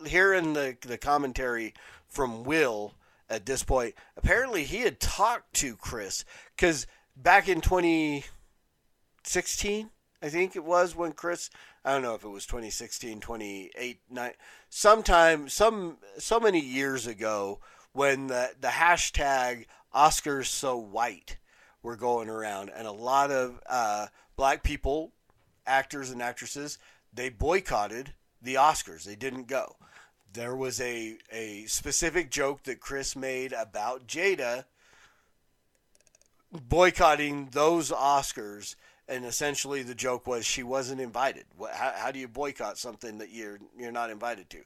here 0.05 0.33
in 0.33 0.53
the 0.53 0.75
the 0.81 0.97
commentary 0.97 1.73
from 2.07 2.43
Will 2.43 2.95
at 3.29 3.45
this 3.45 3.63
point, 3.63 3.93
apparently 4.17 4.63
he 4.63 4.79
had 4.79 4.99
talked 4.99 5.53
to 5.53 5.75
Chris 5.75 6.25
because 6.55 6.87
back 7.15 7.47
in 7.47 7.61
2016, 7.61 9.91
I 10.21 10.29
think 10.29 10.55
it 10.55 10.63
was 10.63 10.95
when 10.95 11.13
Chris, 11.13 11.49
I 11.85 11.93
don't 11.93 12.01
know 12.01 12.15
if 12.15 12.23
it 12.23 12.29
was 12.29 12.45
2016, 12.45 13.21
28, 13.21 13.99
nine, 14.09 14.33
sometime, 14.69 15.47
some, 15.47 15.97
so 16.17 16.39
many 16.39 16.59
years 16.59 17.07
ago 17.07 17.59
when 17.93 18.27
the, 18.27 18.51
the 18.59 18.67
hashtag 18.67 19.65
Oscars 19.95 20.47
so 20.47 20.77
white 20.77 21.37
were 21.81 21.95
going 21.95 22.29
around 22.29 22.69
and 22.75 22.85
a 22.85 22.91
lot 22.91 23.31
of 23.31 23.59
uh, 23.67 24.07
black 24.35 24.61
people, 24.63 25.13
actors 25.65 26.09
and 26.11 26.21
actresses, 26.21 26.77
they 27.13 27.29
boycotted 27.29 28.13
the 28.41 28.55
Oscars. 28.55 29.03
They 29.05 29.15
didn't 29.15 29.47
go 29.47 29.77
there 30.33 30.55
was 30.55 30.79
a, 30.79 31.17
a 31.31 31.65
specific 31.65 32.29
joke 32.29 32.63
that 32.63 32.79
Chris 32.79 33.15
made 33.15 33.53
about 33.53 34.07
Jada 34.07 34.65
boycotting 36.51 37.49
those 37.51 37.91
Oscars, 37.91 38.75
and 39.09 39.25
essentially 39.25 39.81
the 39.83 39.95
joke 39.95 40.27
was 40.27 40.45
she 40.45 40.63
wasn't 40.63 41.01
invited. 41.01 41.45
How, 41.73 41.93
how 41.95 42.11
do 42.11 42.19
you 42.19 42.27
boycott 42.27 42.77
something 42.77 43.17
that 43.17 43.31
you're 43.31 43.59
you're 43.77 43.91
not 43.91 44.11
invited 44.11 44.49
to? 44.51 44.59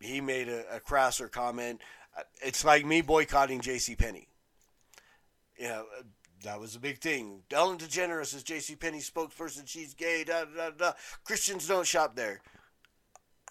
He 0.00 0.20
made 0.20 0.48
a, 0.48 0.76
a 0.76 0.80
crasser 0.80 1.28
comment. 1.28 1.80
Uh, 2.16 2.22
it's 2.40 2.64
like 2.64 2.86
me 2.86 3.02
boycotting 3.02 3.60
J.C. 3.60 3.96
Penney. 3.96 4.28
You 5.58 5.68
know, 5.68 5.86
uh, 5.98 6.02
that 6.44 6.60
was 6.60 6.76
a 6.76 6.80
big 6.80 7.00
thing. 7.00 7.42
Ellen 7.50 7.78
DeGeneres 7.78 8.34
is 8.34 8.42
J.C. 8.42 8.76
Penney 8.76 9.00
spokesperson. 9.00 9.66
She's 9.66 9.94
gay. 9.94 10.24
Da, 10.24 10.44
da, 10.44 10.70
da. 10.70 10.92
Christians 11.24 11.66
don't 11.66 11.86
shop 11.86 12.14
there. 12.14 12.40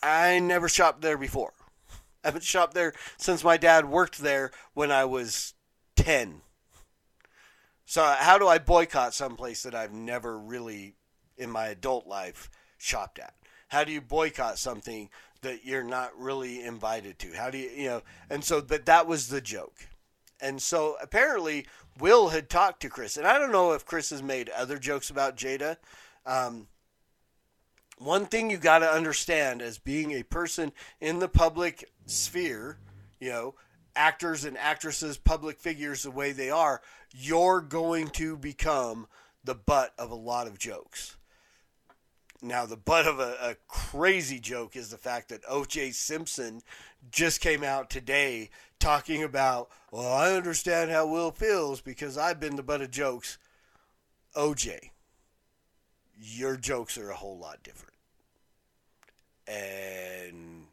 I 0.02 0.40
never 0.40 0.70
shopped 0.70 1.02
there 1.02 1.18
before. 1.18 1.54
I 2.24 2.28
haven't 2.30 2.44
shopped 2.44 2.74
there 2.74 2.94
since 3.18 3.44
my 3.44 3.58
dad 3.58 3.86
worked 3.86 4.20
there 4.20 4.52
when 4.74 4.92
I 4.92 5.06
was 5.06 5.54
10. 5.98 6.42
So, 7.86 8.04
how 8.04 8.38
do 8.38 8.48
I 8.48 8.58
boycott 8.58 9.14
someplace 9.14 9.64
that 9.64 9.76
I've 9.76 9.94
never 9.94 10.38
really, 10.38 10.96
in 11.38 11.50
my 11.50 11.68
adult 11.68 12.08
life, 12.08 12.50
shopped 12.78 13.20
at? 13.20 13.34
How 13.68 13.84
do 13.84 13.92
you 13.92 14.02
boycott 14.02 14.58
something 14.58 15.10
that 15.42 15.66
you're 15.66 15.84
not 15.84 16.18
really 16.18 16.64
invited 16.64 17.20
to? 17.20 17.34
How 17.34 17.50
do 17.50 17.58
you, 17.58 17.70
you 17.70 17.88
know? 17.88 18.02
And 18.30 18.44
so, 18.44 18.62
but 18.62 18.86
that 18.86 19.08
was 19.08 19.28
the 19.28 19.42
joke. 19.42 19.88
And 20.40 20.62
so, 20.62 20.96
apparently, 21.02 21.66
Will 22.00 22.30
had 22.30 22.50
talked 22.50 22.82
to 22.82 22.90
Chris. 22.90 23.18
And 23.18 23.28
I 23.28 23.38
don't 23.38 23.52
know 23.52 23.74
if 23.74 23.86
Chris 23.86 24.10
has 24.10 24.24
made 24.24 24.50
other 24.50 24.78
jokes 24.78 25.10
about 25.10 25.38
Jada. 25.38 25.78
Um, 26.26 26.68
one 27.98 28.26
thing 28.26 28.50
you 28.50 28.58
got 28.58 28.80
to 28.80 28.90
understand 28.90 29.62
as 29.62 29.78
being 29.78 30.12
a 30.12 30.24
person 30.24 30.72
in 31.00 31.20
the 31.20 31.28
public 31.28 31.92
sphere, 32.06 32.78
you 33.20 33.30
know, 33.30 33.56
actors 33.96 34.46
and 34.46 34.58
actresses, 34.58 35.18
public 35.18 35.60
figures, 35.60 36.04
the 36.04 36.12
way 36.12 36.32
they 36.32 36.50
are, 36.50 36.82
you're 37.12 37.62
going 37.62 38.08
to 38.10 38.38
become 38.38 39.08
the 39.44 39.56
butt 39.56 39.94
of 39.98 40.12
a 40.12 40.16
lot 40.16 40.48
of 40.48 40.60
jokes. 40.60 41.18
Now, 42.42 42.66
the 42.66 42.78
butt 42.78 43.06
of 43.06 43.20
a, 43.20 43.38
a 43.42 43.56
crazy 43.68 44.40
joke 44.40 44.76
is 44.76 44.90
the 44.90 44.98
fact 44.98 45.30
that 45.30 45.42
O.J. 45.48 45.92
Simpson 45.92 46.62
just 47.12 47.40
came 47.40 47.64
out 47.64 47.90
today 47.90 48.50
talking 48.80 49.24
about, 49.24 49.70
well, 49.92 50.12
I 50.12 50.34
understand 50.34 50.90
how 50.90 51.06
Will 51.06 51.32
feels 51.32 51.82
because 51.82 52.18
I've 52.18 52.40
been 52.40 52.56
the 52.56 52.64
butt 52.64 52.82
of 52.82 52.90
jokes. 52.90 53.38
OJ, 54.36 54.90
your 56.20 56.56
jokes 56.56 56.98
are 56.98 57.12
a 57.12 57.16
whole 57.16 57.38
lot 57.38 57.62
different 57.62 57.92
and 59.52 60.68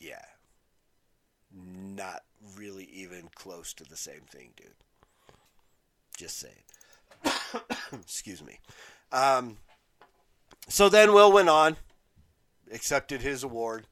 yeah, 0.00 0.24
not 1.96 2.22
really 2.56 2.84
even 2.84 3.28
close 3.34 3.72
to 3.74 3.84
the 3.84 3.96
same 3.96 4.22
thing, 4.30 4.50
dude. 4.56 4.68
Just 6.16 6.38
saying. 6.38 6.54
Excuse 7.92 8.42
me. 8.44 8.58
Um, 9.12 9.58
so 10.68 10.88
then 10.88 11.12
Will 11.12 11.32
went 11.32 11.48
on, 11.48 11.76
accepted 12.72 13.22
his 13.22 13.42
award, 13.42 13.86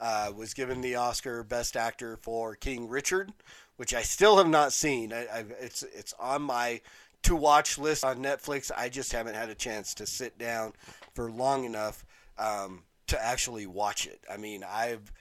uh, 0.00 0.32
was 0.34 0.54
given 0.54 0.80
the 0.80 0.94
Oscar 0.94 1.42
Best 1.42 1.76
Actor 1.76 2.18
for 2.22 2.54
King 2.54 2.88
Richard, 2.88 3.32
which 3.76 3.94
I 3.94 4.02
still 4.02 4.38
have 4.38 4.48
not 4.48 4.72
seen. 4.72 5.12
I, 5.12 5.22
I, 5.26 5.44
it's 5.60 5.82
it's 5.82 6.14
on 6.18 6.42
my 6.42 6.80
to 7.22 7.36
watch 7.36 7.78
list 7.78 8.04
on 8.04 8.18
Netflix. 8.18 8.70
I 8.76 8.88
just 8.88 9.12
haven't 9.12 9.34
had 9.34 9.48
a 9.48 9.54
chance 9.54 9.94
to 9.94 10.06
sit 10.06 10.38
down 10.38 10.72
for 11.14 11.30
long 11.30 11.64
enough 11.64 12.04
um, 12.38 12.84
to 13.08 13.22
actually 13.22 13.66
watch 13.66 14.06
it. 14.06 14.20
I 14.32 14.36
mean, 14.36 14.64
I've, 14.64 14.72
I've 14.92 15.12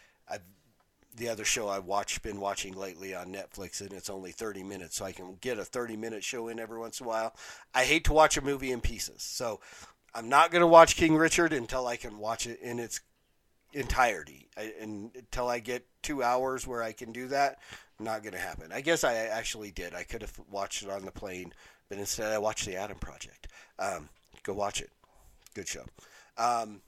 the 1.18 1.30
other 1.30 1.44
show 1.44 1.68
I've 1.68 1.86
watched 1.86 2.22
been 2.22 2.40
watching 2.40 2.76
lately 2.76 3.14
on 3.14 3.34
Netflix, 3.34 3.82
and 3.82 3.92
it's 3.92 4.10
only 4.10 4.32
30 4.32 4.64
minutes, 4.64 4.98
so 4.98 5.06
I 5.06 5.12
can 5.12 5.38
get 5.42 5.58
a 5.60 5.66
30 5.66 5.98
minute 5.98 6.24
show 6.24 6.48
in 6.48 6.60
every 6.60 6.80
once 6.80 7.00
in 7.00 7.06
a 7.06 7.10
while. 7.10 7.36
I 7.74 7.84
hate 7.84 8.06
to 8.06 8.14
watch 8.14 8.38
a 8.38 8.42
movie 8.42 8.72
in 8.72 8.82
pieces, 8.82 9.24
so 9.24 9.60
I'm 10.14 10.30
not 10.30 10.52
going 10.52 10.62
to 10.62 10.68
watch 10.68 10.96
King 10.96 11.16
Richard 11.16 11.54
until 11.54 11.88
I 11.88 11.98
can 11.98 12.20
watch 12.20 12.48
it 12.48 12.60
in 12.62 12.80
its 12.80 13.02
entirety, 13.74 14.48
I, 14.56 14.74
and 14.80 15.12
until 15.16 15.48
I 15.48 15.60
get 15.60 15.86
two 16.04 16.24
hours 16.24 16.66
where 16.66 16.84
I 16.84 16.92
can 16.92 17.12
do 17.12 17.28
that. 17.30 17.60
Not 18.00 18.22
going 18.22 18.34
to 18.34 18.40
happen. 18.40 18.72
I 18.72 18.82
guess 18.82 19.04
I 19.04 19.16
actually 19.16 19.72
did. 19.72 19.96
I 19.96 20.04
could 20.04 20.22
have 20.22 20.40
watched 20.52 20.84
it 20.84 20.90
on 20.90 21.04
the 21.04 21.12
plane, 21.12 21.52
but 21.90 21.98
instead 21.98 22.32
I 22.32 22.38
watched 22.38 22.66
The 22.66 22.76
Adam 22.76 23.00
Project. 23.00 23.48
Um, 23.80 24.10
go 24.44 24.54
watch 24.54 24.82
it. 24.82 24.92
Good 25.56 25.68
show. 25.68 25.86
Um, 26.38 26.82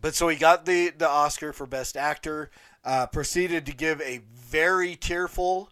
but 0.00 0.14
so 0.14 0.28
he 0.28 0.36
got 0.36 0.66
the, 0.66 0.90
the 0.90 1.08
Oscar 1.08 1.52
for 1.52 1.66
Best 1.66 1.96
Actor, 1.96 2.50
uh, 2.84 3.06
proceeded 3.06 3.66
to 3.66 3.72
give 3.72 4.00
a 4.00 4.20
very 4.34 4.96
tearful 4.96 5.70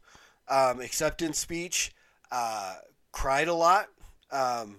um, 0.49 0.81
acceptance 0.81 1.39
speech, 1.39 1.93
uh, 2.31 2.77
cried 3.13 3.49
a 3.49 3.55
lot. 3.55 3.89
Um, 4.31 4.79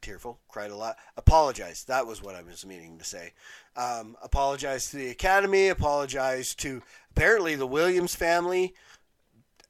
tearful, 0.00 0.40
cried 0.48 0.70
a 0.70 0.76
lot. 0.76 0.96
Apologized. 1.16 1.88
That 1.88 2.06
was 2.06 2.22
what 2.22 2.34
I 2.34 2.42
was 2.42 2.64
meaning 2.66 2.98
to 2.98 3.04
say. 3.04 3.32
Um, 3.76 4.16
apologized 4.22 4.90
to 4.90 4.96
the 4.96 5.10
Academy, 5.10 5.68
apologized 5.68 6.58
to 6.60 6.82
apparently 7.10 7.54
the 7.54 7.66
Williams 7.66 8.14
family. 8.14 8.74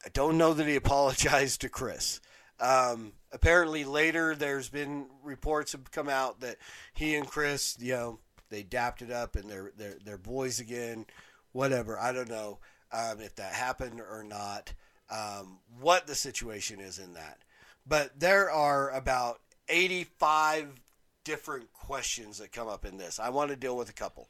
I 0.05 0.09
don't 0.13 0.39
know 0.39 0.55
that 0.55 0.67
he 0.67 0.77
apologized 0.77 1.61
to 1.63 1.69
Chris. 1.69 2.21
Um, 2.61 3.13
apparently, 3.33 3.85
later 3.85 4.35
there's 4.35 4.69
been 4.69 5.07
reports 5.23 5.73
have 5.73 5.91
come 5.91 6.09
out 6.09 6.41
that 6.41 6.57
he 6.93 7.15
and 7.15 7.27
Chris, 7.27 7.77
you 7.81 7.95
know, 7.95 8.19
they 8.51 8.63
dapped 8.63 9.03
it 9.03 9.11
up 9.11 9.37
and 9.37 9.49
they're 9.49 9.73
they're 9.77 9.99
they're 10.05 10.19
boys 10.19 10.61
again. 10.61 11.07
Whatever. 11.53 11.99
I 11.99 12.13
don't 12.13 12.29
know 12.29 12.59
um, 12.93 13.21
if 13.21 13.35
that 13.37 13.53
happened 13.53 14.01
or 14.01 14.25
not. 14.25 14.73
Um, 15.11 15.59
what 15.81 16.07
the 16.07 16.15
situation 16.15 16.79
is 16.79 17.01
in 17.01 17.15
that, 17.15 17.39
but 17.85 18.21
there 18.21 18.49
are 18.49 18.91
about 18.91 19.41
85 19.69 20.81
different 21.25 21.73
questions 21.73 22.39
that 22.39 22.53
come 22.53 22.69
up 22.69 22.85
in 22.85 22.97
this. 22.97 23.19
I 23.19 23.31
want 23.31 23.51
to 23.51 23.57
deal 23.57 23.77
with 23.77 23.91
a 23.91 23.93
couple. 23.93 24.29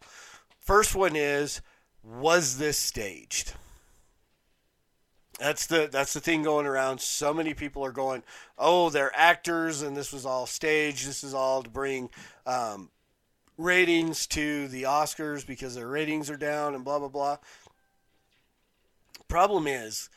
First 0.59 0.95
one 0.95 1.17
is 1.17 1.61
was 2.03 2.59
this 2.59 2.79
staged? 2.79 3.53
That's 5.39 5.67
the 5.67 5.89
that's 5.91 6.13
the 6.13 6.21
thing 6.21 6.43
going 6.43 6.67
around. 6.67 7.01
So 7.01 7.33
many 7.33 7.55
people 7.55 7.85
are 7.85 7.93
going, 7.93 8.23
"Oh, 8.59 8.91
they're 8.91 9.13
actors, 9.17 9.81
and 9.81 9.97
this 9.97 10.13
was 10.13 10.27
all 10.27 10.47
staged. 10.47 11.09
This 11.09 11.25
is 11.25 11.33
all 11.33 11.63
to 11.63 11.71
bring 11.71 12.11
um, 12.47 12.91
ratings 13.61 14.27
to 14.29 14.69
the 14.69 14.85
Oscars 14.85 15.47
because 15.47 15.75
their 15.75 15.89
ratings 15.89 16.31
are 16.31 16.37
down 16.37 16.75
and 16.75 16.85
blah 16.85 16.99
blah 16.99 17.09
blah." 17.09 17.37
Problem 19.29 19.67
is, 19.67 20.11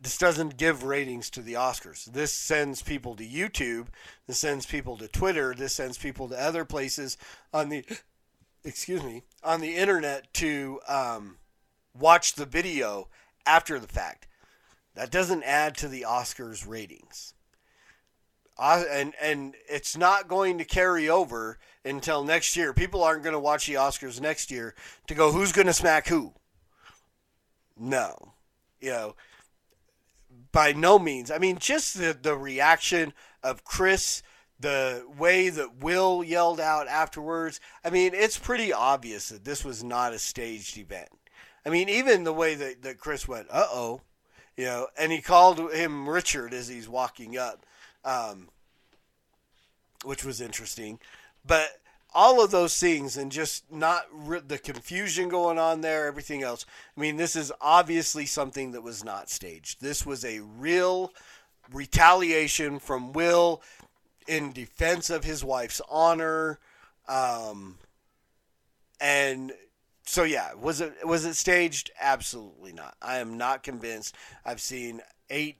this 0.00 0.16
doesn't 0.16 0.56
give 0.56 0.82
ratings 0.82 1.28
to 1.30 1.42
the 1.42 1.54
Oscars. 1.54 2.04
This 2.06 2.32
sends 2.32 2.82
people 2.82 3.14
to 3.16 3.26
YouTube. 3.26 3.88
This 4.26 4.38
sends 4.38 4.64
people 4.64 4.96
to 4.96 5.08
Twitter. 5.08 5.54
This 5.54 5.74
sends 5.74 5.98
people 5.98 6.28
to 6.28 6.42
other 6.42 6.64
places 6.64 7.18
on 7.52 7.68
the 7.68 7.84
excuse 8.64 9.02
me 9.02 9.22
on 9.42 9.60
the 9.60 9.76
internet 9.76 10.32
to 10.34 10.80
um, 10.88 11.36
watch 11.98 12.34
the 12.34 12.46
video 12.46 13.08
after 13.46 13.78
the 13.78 13.88
fact. 13.88 14.26
That 14.94 15.10
doesn't 15.10 15.44
add 15.44 15.76
to 15.78 15.88
the 15.88 16.04
Oscars 16.08 16.66
ratings. 16.66 17.34
Uh, 18.58 18.84
and 18.90 19.14
and 19.20 19.54
it's 19.68 19.96
not 19.96 20.28
going 20.28 20.58
to 20.58 20.64
carry 20.64 21.08
over 21.08 21.58
until 21.84 22.24
next 22.24 22.56
year. 22.56 22.72
People 22.72 23.02
aren't 23.02 23.22
going 23.22 23.34
to 23.34 23.40
watch 23.40 23.66
the 23.66 23.74
Oscars 23.74 24.20
next 24.20 24.50
year 24.50 24.74
to 25.06 25.14
go 25.14 25.32
who's 25.32 25.52
going 25.52 25.66
to 25.66 25.72
smack 25.72 26.06
who. 26.08 26.32
No, 27.78 28.34
you 28.80 28.90
know, 28.90 29.16
by 30.52 30.72
no 30.72 30.98
means. 30.98 31.30
I 31.30 31.38
mean, 31.38 31.58
just 31.58 31.98
the 31.98 32.16
the 32.20 32.36
reaction 32.36 33.14
of 33.42 33.64
Chris, 33.64 34.22
the 34.58 35.04
way 35.18 35.48
that 35.48 35.76
Will 35.82 36.22
yelled 36.22 36.60
out 36.60 36.88
afterwards. 36.88 37.60
I 37.84 37.90
mean, 37.90 38.12
it's 38.14 38.38
pretty 38.38 38.72
obvious 38.72 39.30
that 39.30 39.44
this 39.44 39.64
was 39.64 39.82
not 39.82 40.12
a 40.12 40.18
staged 40.18 40.76
event. 40.76 41.08
I 41.64 41.70
mean, 41.70 41.88
even 41.88 42.24
the 42.24 42.32
way 42.32 42.54
that, 42.54 42.82
that 42.82 42.98
Chris 42.98 43.28
went, 43.28 43.46
uh 43.50 43.66
oh, 43.70 44.00
you 44.56 44.64
know, 44.64 44.88
and 44.98 45.12
he 45.12 45.20
called 45.20 45.72
him 45.72 46.08
Richard 46.08 46.52
as 46.52 46.68
he's 46.68 46.88
walking 46.88 47.38
up, 47.38 47.64
um, 48.04 48.48
which 50.04 50.24
was 50.24 50.40
interesting. 50.40 50.98
But 51.44 51.80
all 52.12 52.42
of 52.42 52.50
those 52.50 52.76
things 52.78 53.16
and 53.16 53.30
just 53.30 53.70
not 53.70 54.06
re- 54.12 54.40
the 54.46 54.58
confusion 54.58 55.28
going 55.28 55.58
on 55.58 55.80
there, 55.80 56.06
everything 56.06 56.42
else. 56.42 56.66
I 56.96 57.00
mean, 57.00 57.16
this 57.16 57.36
is 57.36 57.52
obviously 57.60 58.26
something 58.26 58.72
that 58.72 58.82
was 58.82 59.04
not 59.04 59.30
staged. 59.30 59.80
This 59.80 60.04
was 60.04 60.24
a 60.24 60.40
real 60.40 61.12
retaliation 61.72 62.78
from 62.78 63.12
Will 63.12 63.62
in 64.26 64.52
defense 64.52 65.10
of 65.10 65.24
his 65.24 65.44
wife's 65.44 65.80
honor. 65.88 66.58
Um, 67.08 67.78
and 69.00 69.52
so 70.04 70.24
yeah, 70.24 70.54
was 70.54 70.80
it 70.80 71.06
was 71.06 71.24
it 71.24 71.34
staged? 71.34 71.90
Absolutely 72.00 72.72
not. 72.72 72.96
I 73.00 73.18
am 73.18 73.38
not 73.38 73.62
convinced. 73.62 74.14
I've 74.44 74.60
seen 74.60 75.00
eight 75.30 75.58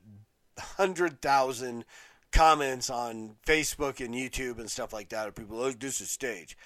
hundred 0.59 1.23
thousand 1.23 1.85
comments 2.33 2.91
on 2.91 3.37
Facebook 3.47 4.05
and 4.05 4.15
YouTube 4.15 4.59
and 4.59 4.71
stuff 4.71 4.93
like 4.93 5.09
that 5.11 5.29
of 5.29 5.35
people. 5.35 5.61
Oh, 5.61 5.71
this 5.71 6.01
is 6.01 6.11
staged. 6.11 6.57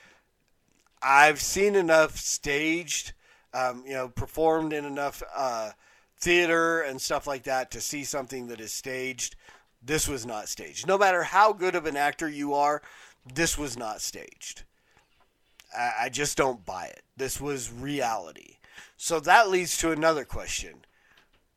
I've 1.03 1.41
seen 1.41 1.75
enough 1.75 2.17
staged, 2.17 3.13
um, 3.53 3.85
you 3.87 3.93
know, 3.93 4.09
performed 4.09 4.73
in 4.73 4.85
enough 4.85 5.23
uh, 5.35 5.71
theater 6.19 6.81
and 6.81 7.01
stuff 7.01 7.27
like 7.27 7.45
that 7.45 7.71
to 7.73 7.81
see 7.81 8.05
something 8.05 8.47
that 8.49 8.61
is 8.61 8.73
staged. 8.73 9.37
This 9.83 10.09
was 10.09 10.25
not 10.25 10.49
staged. 10.49 10.87
No 10.87 10.97
matter 10.97 11.23
how 11.23 11.53
good 11.53 11.75
of 11.75 11.87
an 11.87 11.97
actor 11.97 12.29
you 12.29 12.55
are, 12.55 12.81
this 13.35 13.59
was 13.59 13.77
not 13.77 14.01
staged. 14.01 14.65
I, 15.77 15.93
I 16.03 16.09
just 16.09 16.37
don't 16.37 16.65
buy 16.65 16.87
it. 16.87 17.03
This 17.17 17.41
was 17.41 17.71
reality. 17.71 18.57
So 18.97 19.21
that 19.21 19.51
leads 19.51 19.77
to 19.79 19.91
another 19.91 20.25
question. 20.25 20.85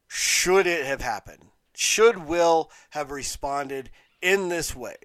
Should 0.07 0.67
it 0.67 0.85
have 0.85 1.01
happened? 1.01 1.45
Should 1.79 2.25
Will 2.25 2.71
have 2.89 3.11
responded 3.11 3.91
in 4.19 4.49
this 4.49 4.75
way? 4.75 4.97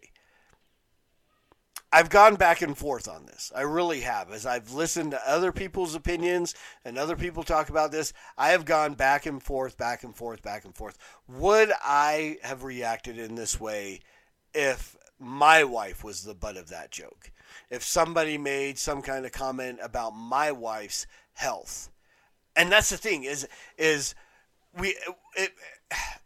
I've 1.93 2.09
gone 2.09 2.37
back 2.37 2.63
and 2.63 2.77
forth 2.77 3.07
on 3.07 3.27
this. 3.27 3.53
I 3.55 3.61
really 3.61 4.01
have. 4.01 4.33
As 4.33 4.47
I've 4.47 4.73
listened 4.73 5.11
to 5.11 5.31
other 5.31 5.53
people's 5.53 5.95
opinions 5.95 6.55
and 6.83 6.97
other 6.97 7.15
people 7.15 7.43
talk 7.43 7.69
about 7.69 7.93
this, 7.93 8.15
I 8.39 8.53
have 8.53 8.65
gone 8.65 8.95
back 8.95 9.27
and 9.27 9.43
forth, 9.43 9.77
back 9.77 10.03
and 10.03 10.17
forth, 10.17 10.41
back 10.41 10.65
and 10.65 10.75
forth. 10.75 10.97
Would 11.29 11.73
I 11.85 12.39
have 12.43 12.65
reacted 12.65 13.19
in 13.19 13.35
this 13.35 13.61
way 13.61 14.01
if 14.55 14.97
my 15.19 15.65
wife 15.65 16.03
was 16.03 16.23
the 16.23 16.35
butt 16.35 16.57
of 16.57 16.71
that 16.71 16.91
joke? 16.91 17.31
If 17.69 17.85
somebody 17.85 18.39
made 18.39 18.79
some 18.79 19.03
kind 19.03 19.27
of 19.27 19.33
comment 19.33 19.79
about 19.83 20.13
my 20.13 20.53
wife's 20.53 21.07
health? 21.35 21.91
And 22.57 22.73
that's 22.73 22.89
the 22.89 22.97
thing 22.97 23.25
is 23.25 23.47
is 23.77 24.15
we 24.79 24.97
it, 25.37 25.53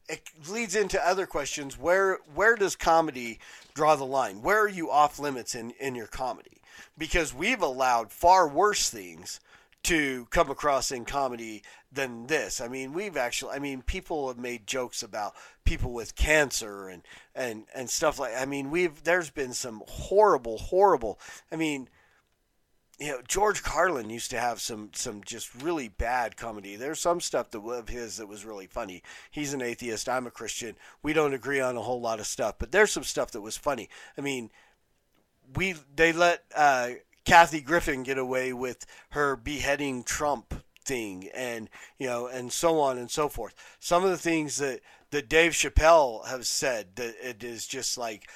it 0.08 0.22
leads 0.48 0.74
into 0.74 1.04
other 1.06 1.26
questions. 1.26 1.78
Where 1.78 2.18
where 2.34 2.56
does 2.56 2.76
comedy 2.76 3.38
draw 3.74 3.96
the 3.96 4.04
line? 4.04 4.42
Where 4.42 4.60
are 4.60 4.68
you 4.68 4.90
off 4.90 5.18
limits 5.18 5.54
in 5.54 5.72
in 5.80 5.94
your 5.94 6.06
comedy? 6.06 6.62
Because 6.96 7.34
we've 7.34 7.62
allowed 7.62 8.12
far 8.12 8.48
worse 8.48 8.88
things 8.88 9.40
to 9.84 10.26
come 10.30 10.50
across 10.50 10.90
in 10.90 11.04
comedy 11.04 11.62
than 11.92 12.26
this. 12.26 12.60
I 12.60 12.68
mean, 12.68 12.92
we've 12.92 13.16
actually 13.16 13.52
I 13.52 13.58
mean, 13.58 13.82
people 13.82 14.28
have 14.28 14.38
made 14.38 14.66
jokes 14.66 15.02
about 15.02 15.34
people 15.64 15.92
with 15.92 16.16
cancer 16.16 16.88
and 16.88 17.02
and 17.34 17.64
and 17.74 17.90
stuff 17.90 18.18
like 18.18 18.34
I 18.36 18.44
mean, 18.44 18.70
we've 18.70 19.02
there's 19.04 19.30
been 19.30 19.52
some 19.52 19.82
horrible 19.86 20.58
horrible. 20.58 21.18
I 21.50 21.56
mean, 21.56 21.88
you 22.98 23.08
know, 23.08 23.20
George 23.28 23.62
Carlin 23.62 24.08
used 24.08 24.30
to 24.30 24.40
have 24.40 24.60
some 24.60 24.90
some 24.94 25.22
just 25.22 25.54
really 25.54 25.88
bad 25.88 26.36
comedy. 26.36 26.76
There's 26.76 27.00
some 27.00 27.20
stuff 27.20 27.50
that 27.50 27.60
of 27.60 27.88
his 27.88 28.16
that 28.16 28.26
was 28.26 28.44
really 28.44 28.66
funny. 28.66 29.02
He's 29.30 29.52
an 29.52 29.60
atheist. 29.60 30.08
I'm 30.08 30.26
a 30.26 30.30
Christian. 30.30 30.76
We 31.02 31.12
don't 31.12 31.34
agree 31.34 31.60
on 31.60 31.76
a 31.76 31.82
whole 31.82 32.00
lot 32.00 32.20
of 32.20 32.26
stuff, 32.26 32.56
but 32.58 32.72
there's 32.72 32.92
some 32.92 33.04
stuff 33.04 33.32
that 33.32 33.42
was 33.42 33.56
funny. 33.56 33.90
I 34.16 34.22
mean, 34.22 34.50
we 35.54 35.74
they 35.94 36.12
let 36.12 36.44
uh, 36.54 36.90
Kathy 37.26 37.60
Griffin 37.60 38.02
get 38.02 38.18
away 38.18 38.54
with 38.54 38.86
her 39.10 39.36
beheading 39.36 40.02
Trump 40.02 40.54
thing, 40.82 41.28
and 41.34 41.68
you 41.98 42.06
know, 42.06 42.28
and 42.28 42.50
so 42.50 42.80
on 42.80 42.96
and 42.96 43.10
so 43.10 43.28
forth. 43.28 43.54
Some 43.78 44.04
of 44.04 44.10
the 44.10 44.16
things 44.16 44.56
that 44.56 44.80
that 45.10 45.28
Dave 45.28 45.52
Chappelle 45.52 46.26
has 46.28 46.48
said 46.48 46.96
that 46.96 47.14
it 47.22 47.44
is 47.44 47.66
just 47.66 47.98
like 47.98 48.30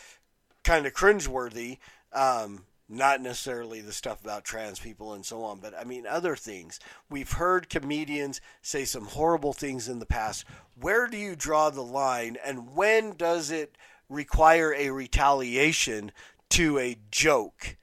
kind 0.65 0.85
of 0.85 0.93
cringeworthy. 0.93 1.79
Um, 2.13 2.67
not 2.91 3.21
necessarily 3.21 3.81
the 3.81 3.93
stuff 3.93 4.21
about 4.21 4.45
trans 4.45 4.81
people 4.81 5.15
and 5.15 5.25
so 5.25 5.45
on, 5.45 5.61
but 5.61 5.73
I 5.79 5.85
mean 5.85 6.07
other 6.07 6.35
things. 6.35 6.81
We've 7.09 7.31
heard 7.31 7.71
comedians 7.71 8.41
say 8.63 8.85
some 8.85 9.07
horrible 9.07 9.53
things 9.53 9.89
in 9.89 10.01
the 10.01 10.07
past. 10.07 10.45
Where 10.79 11.07
do 11.07 11.17
you 11.17 11.37
draw 11.37 11.71
the 11.71 11.83
line, 11.83 12.37
and 12.45 12.75
when 12.75 13.17
does 13.17 13.51
it 13.51 13.79
require 14.09 14.75
a 14.75 14.91
retaliation 14.91 16.11
to 16.51 16.79
a 16.79 16.99
joke 17.13 17.77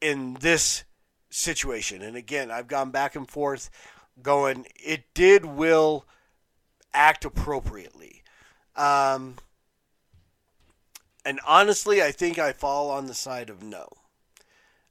in 0.00 0.38
this 0.40 0.84
situation? 1.28 2.00
And 2.00 2.16
again, 2.16 2.50
I've 2.50 2.68
gone 2.68 2.90
back 2.90 3.14
and 3.14 3.28
forth 3.28 3.68
going, 4.22 4.66
it 4.74 5.04
did 5.14 5.44
will 5.44 6.06
act 6.94 7.24
appropriately. 7.24 8.22
Um, 8.74 9.36
and 11.24 11.40
honestly, 11.46 12.02
I 12.02 12.12
think 12.12 12.38
I 12.38 12.52
fall 12.52 12.90
on 12.90 13.06
the 13.06 13.14
side 13.14 13.50
of 13.50 13.62
no. 13.62 13.88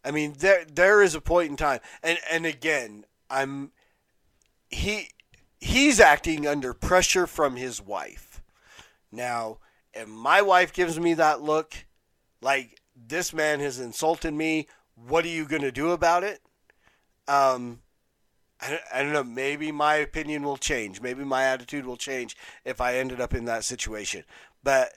I 0.04 0.12
mean, 0.12 0.36
there 0.40 0.66
there 0.66 1.02
is 1.02 1.16
a 1.16 1.22
point 1.22 1.50
in 1.50 1.58
time, 1.58 1.80
and 2.04 2.18
and 2.32 2.46
again, 2.46 3.06
I'm 3.30 3.72
he 4.70 5.10
he's 5.60 6.00
acting 6.00 6.48
under 6.48 6.74
pressure 6.74 7.28
from 7.28 7.56
his 7.56 7.82
wife. 7.82 8.42
Now, 9.12 9.58
if 9.94 10.08
my 10.08 10.42
wife 10.42 10.74
gives 10.74 11.00
me 11.00 11.14
that 11.16 11.42
look, 11.42 11.86
like 12.42 12.80
this 12.96 13.34
man 13.34 13.60
has 13.60 13.80
insulted 13.80 14.34
me, 14.34 14.68
what 14.96 15.26
are 15.26 15.30
you 15.30 15.46
to 15.62 15.72
do 15.72 15.92
about 15.92 16.24
it? 16.24 16.42
Um, 17.28 17.80
I, 18.62 18.80
I 18.94 19.04
don't 19.04 19.14
know. 19.14 19.24
Maybe 19.24 19.72
my 19.72 19.96
opinion 19.96 20.44
will 20.44 20.58
change. 20.58 21.02
Maybe 21.02 21.24
my 21.24 21.44
attitude 21.44 21.86
will 21.86 21.98
change 21.98 22.36
if 22.66 22.82
I 22.82 22.96
ended 22.96 23.22
up 23.22 23.34
in 23.34 23.46
that 23.46 23.64
situation. 23.64 24.24
But 24.64 24.94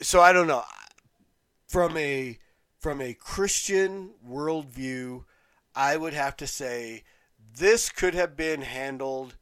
so 0.00 0.20
I 0.20 0.32
don't 0.32 0.46
know. 0.46 0.64
From 1.66 1.96
a 1.96 2.38
from 2.78 3.00
a 3.00 3.14
Christian 3.14 4.10
worldview, 4.26 5.24
I 5.74 5.96
would 5.96 6.14
have 6.14 6.36
to 6.38 6.46
say 6.46 7.02
this 7.56 7.90
could 7.90 8.14
have 8.14 8.36
been 8.36 8.62
handled 8.62 9.36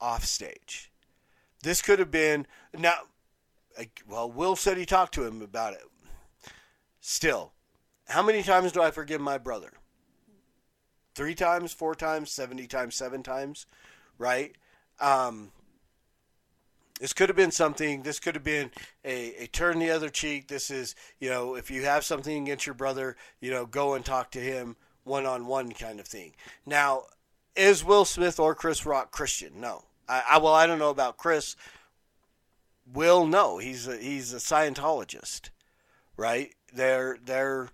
off 0.00 0.24
stage. 0.24 0.90
This 1.62 1.82
could 1.82 1.98
have 1.98 2.10
been 2.10 2.46
now. 2.76 2.94
Well, 4.06 4.30
Will 4.30 4.56
said 4.56 4.76
he 4.76 4.86
talked 4.86 5.14
to 5.14 5.26
him 5.26 5.42
about 5.42 5.74
it. 5.74 5.82
Still, 7.00 7.52
how 8.08 8.22
many 8.22 8.42
times 8.42 8.72
do 8.72 8.82
I 8.82 8.90
forgive 8.90 9.20
my 9.20 9.38
brother? 9.38 9.72
Three 11.14 11.34
times, 11.34 11.72
four 11.72 11.94
times, 11.94 12.30
seventy 12.30 12.66
times, 12.66 12.94
seven 12.94 13.22
times, 13.22 13.66
right? 14.18 14.54
Um, 15.00 15.50
This 17.00 17.14
could 17.14 17.30
have 17.30 17.36
been 17.36 17.50
something. 17.50 18.02
This 18.02 18.20
could 18.20 18.34
have 18.34 18.44
been 18.44 18.70
a, 19.04 19.44
a 19.44 19.46
turn 19.46 19.78
the 19.78 19.90
other 19.90 20.10
cheek. 20.10 20.48
This 20.48 20.70
is, 20.70 20.94
you 21.18 21.30
know, 21.30 21.54
if 21.54 21.70
you 21.70 21.84
have 21.84 22.04
something 22.04 22.42
against 22.42 22.66
your 22.66 22.74
brother, 22.74 23.16
you 23.40 23.50
know, 23.50 23.64
go 23.64 23.94
and 23.94 24.04
talk 24.04 24.30
to 24.32 24.38
him 24.38 24.76
one 25.04 25.24
on 25.24 25.46
one 25.46 25.72
kind 25.72 25.98
of 25.98 26.06
thing. 26.06 26.34
Now, 26.66 27.04
is 27.56 27.82
Will 27.82 28.04
Smith 28.04 28.38
or 28.38 28.54
Chris 28.54 28.84
Rock 28.84 29.10
Christian? 29.10 29.60
No. 29.60 29.84
I, 30.08 30.22
I 30.32 30.38
well, 30.38 30.54
I 30.54 30.66
don't 30.66 30.78
know 30.78 30.90
about 30.90 31.16
Chris. 31.16 31.56
Will 32.92 33.26
no, 33.26 33.58
he's 33.58 33.88
a, 33.88 33.96
he's 33.96 34.34
a 34.34 34.38
Scientologist, 34.38 35.50
right? 36.16 36.54
They're 36.72 37.16
they're 37.24 37.68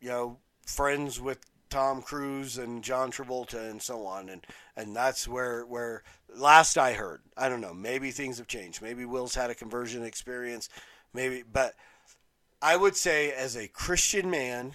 you 0.00 0.08
know 0.08 0.38
friends 0.66 1.20
with 1.20 1.40
Tom 1.74 2.02
Cruise 2.02 2.56
and 2.56 2.84
John 2.84 3.10
Travolta 3.10 3.68
and 3.68 3.82
so 3.82 4.06
on, 4.06 4.28
and 4.28 4.46
and 4.76 4.94
that's 4.94 5.26
where 5.26 5.66
where 5.66 6.04
last 6.32 6.78
I 6.78 6.92
heard, 6.92 7.22
I 7.36 7.48
don't 7.48 7.60
know, 7.60 7.74
maybe 7.74 8.12
things 8.12 8.38
have 8.38 8.46
changed. 8.46 8.80
Maybe 8.80 9.04
Will's 9.04 9.34
had 9.34 9.50
a 9.50 9.56
conversion 9.56 10.04
experience, 10.04 10.68
maybe, 11.12 11.42
but 11.42 11.74
I 12.62 12.76
would 12.76 12.94
say 12.94 13.32
as 13.32 13.56
a 13.56 13.66
Christian 13.66 14.30
man, 14.30 14.74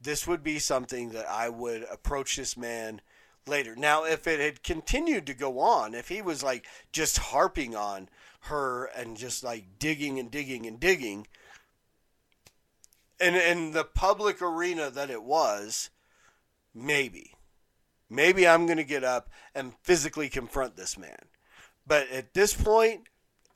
this 0.00 0.26
would 0.26 0.42
be 0.42 0.58
something 0.58 1.10
that 1.10 1.30
I 1.30 1.50
would 1.50 1.84
approach 1.84 2.34
this 2.34 2.56
man 2.56 3.00
later. 3.46 3.76
Now, 3.76 4.02
if 4.02 4.26
it 4.26 4.40
had 4.40 4.64
continued 4.64 5.24
to 5.28 5.34
go 5.34 5.60
on, 5.60 5.94
if 5.94 6.08
he 6.08 6.20
was 6.20 6.42
like 6.42 6.66
just 6.90 7.18
harping 7.18 7.76
on 7.76 8.08
her 8.40 8.86
and 8.86 9.16
just 9.16 9.44
like 9.44 9.78
digging 9.78 10.18
and 10.18 10.32
digging 10.32 10.66
and 10.66 10.80
digging, 10.80 11.28
and 13.20 13.36
in 13.36 13.70
the 13.70 13.84
public 13.84 14.42
arena 14.42 14.90
that 14.90 15.10
it 15.10 15.22
was, 15.22 15.90
maybe. 16.78 17.34
Maybe 18.10 18.48
I'm 18.48 18.66
going 18.66 18.78
to 18.78 18.84
get 18.84 19.04
up 19.04 19.28
and 19.54 19.74
physically 19.82 20.28
confront 20.28 20.76
this 20.76 20.96
man. 20.96 21.18
But 21.86 22.10
at 22.10 22.34
this 22.34 22.54
point, 22.54 23.08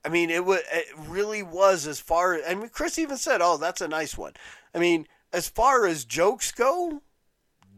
I 0.04 0.08
mean, 0.08 0.30
it 0.30 0.44
was 0.44 0.60
it 0.72 0.86
really 1.08 1.42
was 1.42 1.86
as 1.86 2.00
far. 2.00 2.38
I 2.46 2.54
mean, 2.54 2.68
Chris 2.68 2.98
even 2.98 3.16
said, 3.16 3.40
"Oh, 3.40 3.56
that's 3.56 3.80
a 3.80 3.88
nice 3.88 4.18
one." 4.18 4.32
I 4.74 4.78
mean, 4.78 5.06
as 5.32 5.48
far 5.48 5.86
as 5.86 6.04
jokes 6.04 6.50
go, 6.50 7.02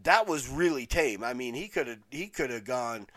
that 0.02 0.26
was 0.26 0.48
really 0.48 0.86
tame. 0.86 1.22
I 1.22 1.34
mean, 1.34 1.54
he 1.54 1.68
could 1.68 1.86
have 1.86 1.98
he 2.10 2.28
could 2.28 2.50
have 2.50 2.64
gone 2.64 3.08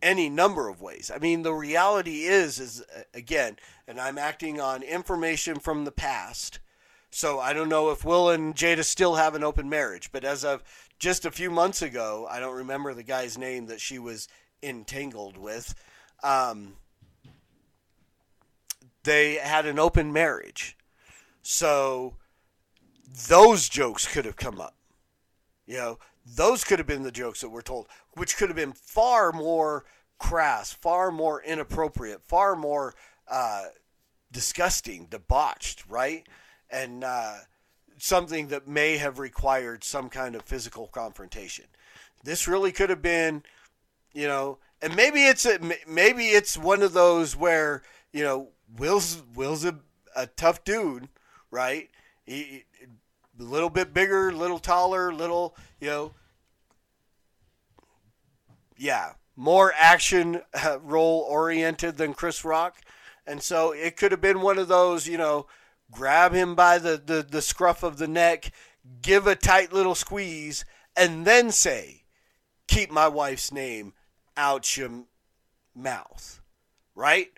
any 0.00 0.28
number 0.28 0.68
of 0.68 0.80
ways. 0.80 1.10
I 1.14 1.18
mean, 1.18 1.42
the 1.42 1.52
reality 1.52 2.22
is 2.22 2.58
is 2.58 2.82
uh, 2.96 3.02
again, 3.12 3.56
and 3.86 4.00
I'm 4.00 4.18
acting 4.18 4.60
on 4.60 4.82
information 4.82 5.58
from 5.58 5.84
the 5.84 5.92
past. 5.92 6.60
So 7.10 7.40
I 7.40 7.52
don't 7.52 7.70
know 7.70 7.90
if 7.90 8.04
Will 8.04 8.28
and 8.30 8.54
Jada 8.54 8.84
still 8.84 9.14
have 9.14 9.34
an 9.34 9.42
open 9.42 9.68
marriage, 9.68 10.12
but 10.12 10.24
as 10.24 10.44
of 10.44 10.62
just 10.98 11.24
a 11.24 11.30
few 11.30 11.50
months 11.50 11.82
ago, 11.82 12.26
I 12.30 12.40
don't 12.40 12.56
remember 12.56 12.94
the 12.94 13.02
guy's 13.02 13.38
name 13.38 13.66
that 13.66 13.80
she 13.80 13.98
was 13.98 14.28
entangled 14.62 15.36
with. 15.36 15.74
Um, 16.22 16.74
they 19.04 19.34
had 19.34 19.66
an 19.66 19.78
open 19.78 20.12
marriage. 20.12 20.76
So 21.42 22.16
those 23.28 23.68
jokes 23.68 24.06
could 24.12 24.24
have 24.24 24.36
come 24.36 24.60
up. 24.60 24.74
You 25.66 25.76
know, 25.76 25.98
those 26.26 26.64
could 26.64 26.78
have 26.78 26.86
been 26.86 27.02
the 27.02 27.12
jokes 27.12 27.40
that 27.40 27.48
were 27.48 27.62
told, 27.62 27.86
which 28.14 28.36
could 28.36 28.48
have 28.48 28.56
been 28.56 28.72
far 28.72 29.32
more 29.32 29.84
crass, 30.18 30.72
far 30.72 31.10
more 31.10 31.42
inappropriate, 31.42 32.22
far 32.26 32.56
more 32.56 32.94
uh, 33.30 33.66
disgusting, 34.32 35.06
debauched, 35.08 35.84
right? 35.88 36.26
And 36.70 37.04
uh, 37.04 37.36
something 37.98 38.48
that 38.48 38.68
may 38.68 38.96
have 38.98 39.18
required 39.18 39.84
some 39.84 40.08
kind 40.08 40.34
of 40.34 40.42
physical 40.42 40.88
confrontation. 40.88 41.66
This 42.24 42.48
really 42.48 42.72
could 42.72 42.90
have 42.90 43.02
been, 43.02 43.42
you 44.12 44.26
know, 44.26 44.58
and 44.80 44.94
maybe 44.94 45.24
it's 45.24 45.46
a, 45.46 45.58
maybe 45.86 46.28
it's 46.28 46.56
one 46.56 46.82
of 46.82 46.92
those 46.92 47.36
where 47.36 47.82
you 48.12 48.24
know 48.24 48.50
Will's 48.76 49.22
Will's 49.34 49.64
a, 49.64 49.78
a 50.14 50.26
tough 50.26 50.64
dude, 50.64 51.08
right? 51.50 51.88
He, 52.24 52.64
a 53.38 53.42
little 53.42 53.70
bit 53.70 53.94
bigger, 53.94 54.32
little 54.32 54.58
taller, 54.58 55.12
little, 55.12 55.56
you 55.80 55.88
know, 55.88 56.14
yeah, 58.76 59.12
more 59.36 59.72
action 59.76 60.42
uh, 60.54 60.78
role 60.82 61.26
oriented 61.28 61.96
than 61.96 62.14
Chris 62.14 62.44
Rock. 62.44 62.80
And 63.26 63.42
so 63.42 63.72
it 63.72 63.96
could 63.96 64.10
have 64.10 64.20
been 64.20 64.40
one 64.40 64.58
of 64.58 64.68
those, 64.68 65.06
you 65.06 65.18
know, 65.18 65.46
grab 65.90 66.32
him 66.32 66.54
by 66.54 66.78
the, 66.78 67.00
the, 67.04 67.26
the 67.28 67.42
scruff 67.42 67.82
of 67.82 67.98
the 67.98 68.08
neck, 68.08 68.52
give 69.02 69.26
a 69.26 69.36
tight 69.36 69.72
little 69.72 69.94
squeeze, 69.94 70.64
and 70.96 71.24
then 71.26 71.50
say, 71.50 72.04
keep 72.66 72.90
my 72.90 73.08
wife's 73.08 73.52
name 73.52 73.94
out 74.36 74.76
your 74.76 75.04
mouth. 75.74 76.40
Right? 76.94 77.30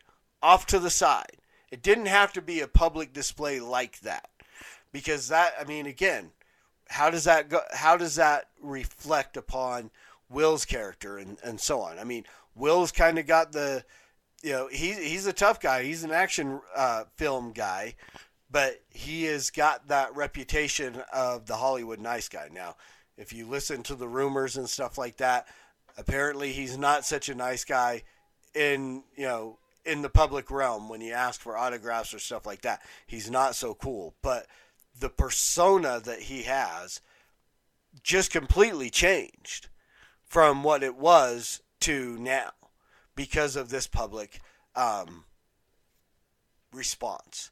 Off 0.42 0.66
to 0.66 0.78
the 0.78 0.90
side. 0.90 1.36
It 1.70 1.82
didn't 1.82 2.06
have 2.06 2.32
to 2.32 2.42
be 2.42 2.60
a 2.60 2.68
public 2.68 3.12
display 3.12 3.60
like 3.60 4.00
that 4.00 4.30
because 4.92 5.28
that 5.28 5.54
I 5.60 5.64
mean 5.64 5.86
again, 5.86 6.32
how 6.88 7.10
does 7.10 7.24
that 7.24 7.48
go? 7.48 7.60
How 7.72 7.96
does 7.96 8.16
that 8.16 8.48
reflect 8.60 9.36
upon 9.36 9.90
Will's 10.28 10.64
character 10.64 11.18
and 11.18 11.38
and 11.44 11.60
so 11.60 11.80
on? 11.80 11.98
I 11.98 12.04
mean, 12.04 12.24
Will's 12.54 12.92
kind 12.92 13.18
of 13.18 13.26
got 13.26 13.52
the 13.52 13.84
you 14.42 14.52
know 14.52 14.68
he 14.68 14.92
he's 14.92 15.26
a 15.26 15.32
tough 15.32 15.60
guy. 15.60 15.84
He's 15.84 16.04
an 16.04 16.10
action 16.10 16.60
uh, 16.74 17.04
film 17.16 17.52
guy, 17.52 17.94
but 18.50 18.80
he 18.90 19.24
has 19.24 19.50
got 19.50 19.88
that 19.88 20.14
reputation 20.14 21.02
of 21.12 21.46
the 21.46 21.56
Hollywood 21.56 22.00
nice 22.00 22.28
guy. 22.28 22.48
Now, 22.52 22.76
if 23.16 23.32
you 23.32 23.46
listen 23.46 23.82
to 23.84 23.94
the 23.94 24.08
rumors 24.08 24.56
and 24.56 24.68
stuff 24.68 24.98
like 24.98 25.18
that, 25.18 25.46
apparently 25.96 26.52
he's 26.52 26.76
not 26.76 27.04
such 27.04 27.28
a 27.28 27.34
nice 27.34 27.64
guy 27.64 28.02
in 28.54 29.04
you 29.16 29.26
know 29.26 29.58
in 29.84 30.02
the 30.02 30.10
public 30.10 30.50
realm 30.50 30.88
when 30.88 31.00
you 31.00 31.12
ask 31.12 31.40
for 31.40 31.56
autographs 31.56 32.12
or 32.12 32.18
stuff 32.18 32.46
like 32.46 32.62
that. 32.62 32.82
He's 33.06 33.30
not 33.30 33.54
so 33.54 33.74
cool, 33.74 34.14
but 34.22 34.46
the 34.98 35.08
persona 35.08 36.00
that 36.04 36.20
he 36.20 36.42
has 36.42 37.00
just 38.02 38.30
completely 38.30 38.90
changed 38.90 39.68
from 40.24 40.62
what 40.62 40.82
it 40.82 40.96
was 40.96 41.62
to 41.80 42.16
now 42.18 42.52
because 43.16 43.56
of 43.56 43.70
this 43.70 43.86
public 43.86 44.40
um, 44.76 45.24
response. 46.72 47.50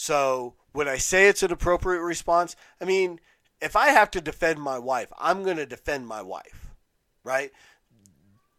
So 0.00 0.54
when 0.70 0.86
I 0.86 0.96
say 0.96 1.26
it's 1.26 1.42
an 1.42 1.50
appropriate 1.50 2.02
response, 2.02 2.54
I 2.80 2.84
mean, 2.84 3.18
if 3.60 3.74
I 3.74 3.88
have 3.88 4.12
to 4.12 4.20
defend 4.20 4.60
my 4.60 4.78
wife, 4.78 5.12
I'm 5.18 5.42
going 5.42 5.56
to 5.56 5.66
defend 5.66 6.06
my 6.06 6.22
wife, 6.22 6.70
right? 7.24 7.50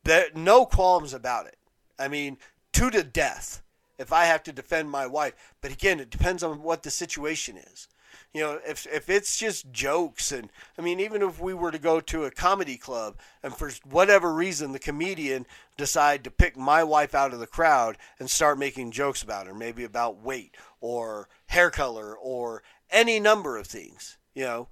There, 0.04 0.26
no 0.36 0.66
qualms 0.66 1.14
about 1.14 1.46
it. 1.46 1.58
I 1.98 2.10
mean, 2.10 2.40
to 2.74 2.90
the 2.90 3.04
death 3.04 3.64
if 3.98 4.12
I 4.12 4.26
have 4.26 4.44
to 4.44 4.52
defend 4.52 4.92
my 4.92 5.08
wife. 5.08 5.32
But 5.62 5.72
again, 5.72 6.02
it 6.02 6.10
depends 6.10 6.44
on 6.44 6.62
what 6.62 6.84
the 6.84 6.92
situation 6.92 7.56
is 7.56 7.88
you 8.34 8.42
know, 8.42 8.60
if 8.68 8.86
if 8.86 9.10
it's 9.10 9.38
just 9.38 9.72
jokes 9.72 10.32
and 10.32 10.52
I 10.78 10.82
mean, 10.82 11.00
even 11.00 11.24
if 11.24 11.42
we 11.42 11.54
were 11.54 11.72
to 11.72 11.80
go 11.80 12.00
to 12.00 12.26
a 12.26 12.32
comedy 12.32 12.78
club 12.78 13.18
and 13.42 13.56
for 13.56 13.72
whatever 13.90 14.34
reason 14.34 14.72
the 14.72 14.80
comedian 14.80 15.48
decide 15.78 16.24
to 16.24 16.32
pick 16.32 16.56
my 16.56 16.84
wife 16.84 17.16
out 17.16 17.34
of 17.34 17.40
the 17.40 17.48
crowd 17.48 17.98
and 18.20 18.30
start 18.30 18.60
making 18.60 18.92
jokes 18.92 19.24
about 19.24 19.48
her, 19.48 19.54
maybe 19.56 19.84
about 19.84 20.22
weight 20.22 20.56
or 20.80 21.28
hair 21.48 21.72
color 21.72 22.16
or 22.16 22.62
any 22.92 23.20
number 23.20 23.58
of 23.58 23.66
things, 23.66 24.18
you 24.36 24.44
know, 24.44 24.68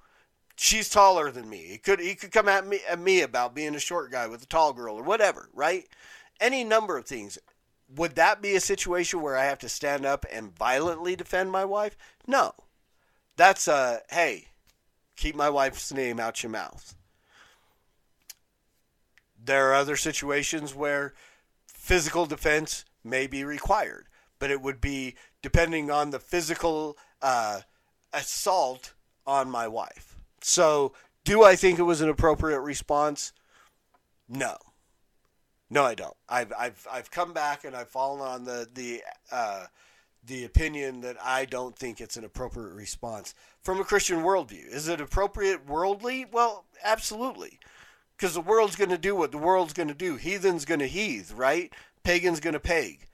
she's 0.55 0.89
taller 0.89 1.31
than 1.31 1.49
me. 1.49 1.65
He 1.67 1.77
could 1.79 1.99
he 1.99 2.13
could 2.13 2.31
come 2.31 2.47
at 2.47 2.67
me 2.67 2.81
at 2.87 2.99
me 2.99 3.21
about 3.21 3.55
being 3.55 3.73
a 3.73 3.79
short 3.79 4.11
guy 4.11 4.27
with 4.27 4.43
a 4.43 4.47
tall 4.47 4.71
girl 4.71 4.95
or 4.95 5.03
whatever, 5.03 5.49
right? 5.51 5.87
Any 6.39 6.63
number 6.63 6.95
of 6.95 7.07
things. 7.07 7.39
Would 7.95 8.15
that 8.15 8.41
be 8.41 8.55
a 8.55 8.59
situation 8.59 9.21
where 9.21 9.37
I 9.37 9.45
have 9.45 9.59
to 9.59 9.69
stand 9.69 10.05
up 10.05 10.25
and 10.31 10.55
violently 10.55 11.15
defend 11.15 11.51
my 11.51 11.63
wife? 11.65 11.97
No 12.27 12.53
that's 13.37 13.67
a 13.67 14.01
hey, 14.09 14.47
keep 15.15 15.35
my 15.35 15.49
wife's 15.49 15.93
name 15.93 16.19
out 16.19 16.43
your 16.43 16.51
mouth. 16.51 16.95
There 19.41 19.69
are 19.69 19.75
other 19.75 19.95
situations 19.95 20.75
where 20.75 21.13
physical 21.67 22.25
defense 22.25 22.83
may 23.03 23.27
be 23.27 23.45
required, 23.45 24.07
but 24.39 24.51
it 24.51 24.61
would 24.61 24.81
be 24.81 25.15
depending 25.41 25.89
on 25.89 26.09
the 26.09 26.19
physical 26.19 26.97
uh, 27.21 27.61
assault 28.11 28.93
on 29.25 29.49
my 29.49 29.67
wife. 29.67 30.17
So, 30.41 30.93
do 31.23 31.43
I 31.43 31.55
think 31.55 31.79
it 31.79 31.83
was 31.83 32.01
an 32.01 32.09
appropriate 32.09 32.61
response? 32.61 33.31
No. 34.27 34.57
No, 35.69 35.83
I 35.83 35.95
don't. 35.95 36.15
I've 36.29 36.53
I've 36.57 36.87
I've 36.91 37.11
come 37.11 37.33
back 37.33 37.65
and 37.65 37.75
I've 37.75 37.89
fallen 37.89 38.21
on 38.21 38.45
the 38.45 38.67
the 38.73 39.03
uh, 39.31 39.65
the 40.27 40.43
opinion 40.43 41.01
that 41.01 41.17
I 41.23 41.45
don't 41.45 41.75
think 41.75 41.99
it's 41.99 42.17
an 42.17 42.23
appropriate 42.23 42.73
response 42.73 43.33
from 43.61 43.79
a 43.79 43.85
Christian 43.85 44.19
worldview. 44.19 44.67
Is 44.67 44.87
it 44.87 45.01
appropriate 45.01 45.67
worldly? 45.67 46.25
Well, 46.31 46.65
absolutely. 46.83 47.59
Because 48.15 48.33
the 48.33 48.41
world's 48.41 48.75
going 48.75 48.89
to 48.89 48.97
do 48.97 49.15
what 49.15 49.31
the 49.31 49.37
world's 49.37 49.73
going 49.73 49.87
to 49.87 49.93
do. 49.93 50.15
Heathen's 50.15 50.65
going 50.65 50.79
to 50.79 50.87
heathe, 50.87 51.31
right? 51.31 51.73
Pagan's 52.03 52.39
going 52.39 52.53
to 52.53 52.59
pag. 52.59 53.07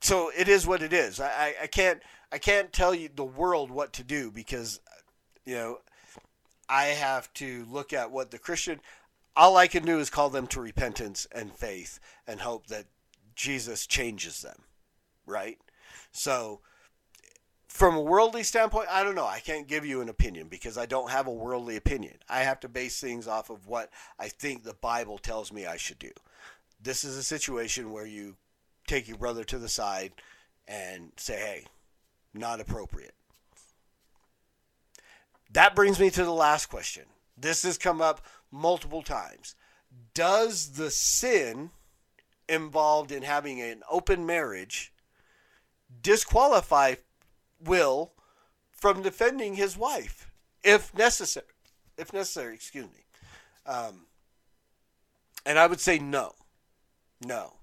So 0.00 0.30
it 0.36 0.48
is 0.48 0.66
what 0.66 0.82
it 0.82 0.92
is. 0.92 1.20
I, 1.20 1.54
I 1.62 1.66
can't 1.66 2.02
I 2.30 2.38
can't 2.38 2.72
tell 2.72 2.94
you 2.94 3.08
the 3.14 3.24
world 3.24 3.70
what 3.70 3.92
to 3.94 4.04
do 4.04 4.30
because 4.30 4.80
you 5.44 5.54
know 5.54 5.78
I 6.68 6.84
have 6.84 7.32
to 7.34 7.66
look 7.70 7.92
at 7.92 8.10
what 8.10 8.30
the 8.30 8.38
Christian 8.38 8.80
all 9.36 9.56
I 9.56 9.68
can 9.68 9.84
do 9.84 9.98
is 9.98 10.10
call 10.10 10.30
them 10.30 10.46
to 10.48 10.60
repentance 10.60 11.26
and 11.32 11.52
faith 11.52 12.00
and 12.26 12.40
hope 12.40 12.66
that 12.68 12.86
Jesus 13.34 13.86
changes 13.86 14.42
them, 14.42 14.62
right? 15.26 15.58
So, 16.18 16.60
from 17.68 17.94
a 17.94 18.00
worldly 18.00 18.42
standpoint, 18.42 18.88
I 18.90 19.04
don't 19.04 19.14
know. 19.14 19.26
I 19.26 19.38
can't 19.38 19.68
give 19.68 19.86
you 19.86 20.00
an 20.00 20.08
opinion 20.08 20.48
because 20.48 20.76
I 20.76 20.84
don't 20.84 21.10
have 21.10 21.28
a 21.28 21.32
worldly 21.32 21.76
opinion. 21.76 22.14
I 22.28 22.40
have 22.40 22.58
to 22.60 22.68
base 22.68 23.00
things 23.00 23.28
off 23.28 23.50
of 23.50 23.68
what 23.68 23.90
I 24.18 24.26
think 24.26 24.64
the 24.64 24.74
Bible 24.74 25.18
tells 25.18 25.52
me 25.52 25.64
I 25.64 25.76
should 25.76 26.00
do. 26.00 26.10
This 26.82 27.04
is 27.04 27.16
a 27.16 27.22
situation 27.22 27.92
where 27.92 28.04
you 28.06 28.34
take 28.88 29.06
your 29.06 29.16
brother 29.16 29.44
to 29.44 29.58
the 29.58 29.68
side 29.68 30.12
and 30.66 31.12
say, 31.16 31.36
hey, 31.38 31.66
not 32.34 32.60
appropriate. 32.60 33.14
That 35.52 35.76
brings 35.76 36.00
me 36.00 36.10
to 36.10 36.24
the 36.24 36.32
last 36.32 36.66
question. 36.66 37.04
This 37.36 37.62
has 37.62 37.78
come 37.78 38.00
up 38.00 38.22
multiple 38.50 39.02
times. 39.02 39.54
Does 40.14 40.72
the 40.72 40.90
sin 40.90 41.70
involved 42.48 43.12
in 43.12 43.22
having 43.22 43.60
an 43.60 43.82
open 43.88 44.26
marriage 44.26 44.92
disqualify 46.02 46.96
Will 47.60 48.12
from 48.70 49.02
defending 49.02 49.54
his 49.54 49.76
wife 49.76 50.30
if 50.62 50.94
necessary? 50.96 51.46
If 51.96 52.12
necessary, 52.12 52.54
excuse 52.54 52.86
me. 52.86 53.04
Um, 53.66 54.06
and 55.44 55.58
I 55.58 55.66
would 55.66 55.80
say 55.80 55.98
no. 55.98 56.34
No. 57.24 57.54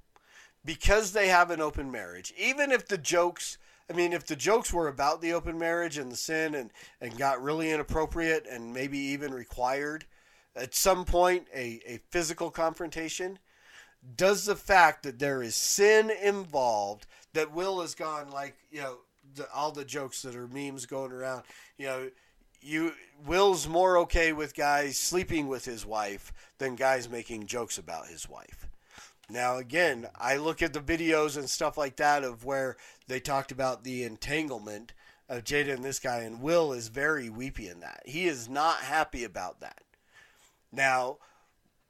Because 0.63 1.13
they 1.13 1.27
have 1.27 1.51
an 1.51 1.61
open 1.61 1.91
marriage, 1.91 2.33
even 2.37 2.71
if 2.71 2.87
the 2.87 2.97
jokes 2.97 3.57
I 3.89 3.93
mean, 3.93 4.13
if 4.13 4.25
the 4.25 4.35
jokes 4.35 4.73
were 4.73 4.87
about 4.87 5.21
the 5.21 5.33
open 5.33 5.59
marriage 5.59 5.97
and 5.97 6.11
the 6.11 6.15
sin 6.15 6.55
and, 6.55 6.71
and 6.99 7.17
got 7.17 7.43
really 7.43 7.69
inappropriate 7.69 8.47
and 8.49 8.73
maybe 8.73 8.97
even 8.97 9.31
required 9.31 10.05
at 10.55 10.73
some 10.73 11.05
point 11.05 11.47
a, 11.53 11.81
a 11.85 11.99
physical 12.09 12.49
confrontation, 12.49 13.37
does 14.15 14.45
the 14.45 14.55
fact 14.55 15.03
that 15.03 15.19
there 15.19 15.43
is 15.43 15.55
sin 15.55 16.09
involved 16.09 17.05
that 17.35 17.53
Will 17.53 17.81
has 17.81 17.95
gone 17.95 18.31
like, 18.31 18.55
you 18.71 18.81
know, 18.81 18.97
the, 19.35 19.47
all 19.53 19.71
the 19.71 19.85
jokes 19.85 20.21
that 20.23 20.35
are 20.35 20.47
memes 20.47 20.85
going 20.85 21.11
around, 21.11 21.43
you 21.77 21.85
know, 21.85 22.09
you 22.61 22.93
Will's 23.25 23.67
more 23.67 23.97
okay 23.99 24.33
with 24.33 24.55
guys 24.55 24.97
sleeping 24.97 25.47
with 25.47 25.65
his 25.65 25.85
wife 25.85 26.33
than 26.57 26.75
guys 26.75 27.07
making 27.09 27.45
jokes 27.45 27.77
about 27.77 28.07
his 28.07 28.27
wife. 28.27 28.67
Now, 29.29 29.57
again, 29.57 30.07
I 30.15 30.37
look 30.37 30.61
at 30.61 30.73
the 30.73 30.79
videos 30.79 31.37
and 31.37 31.49
stuff 31.49 31.77
like 31.77 31.95
that 31.97 32.23
of 32.23 32.43
where 32.43 32.77
they 33.07 33.19
talked 33.19 33.51
about 33.51 33.83
the 33.83 34.03
entanglement 34.03 34.93
of 35.27 35.43
Jada 35.43 35.73
and 35.73 35.83
this 35.83 35.99
guy, 35.99 36.19
and 36.19 36.41
Will 36.41 36.73
is 36.73 36.89
very 36.89 37.29
weepy 37.29 37.67
in 37.67 37.79
that. 37.79 38.01
He 38.05 38.25
is 38.25 38.47
not 38.47 38.77
happy 38.77 39.23
about 39.23 39.61
that. 39.61 39.81
Now, 40.71 41.17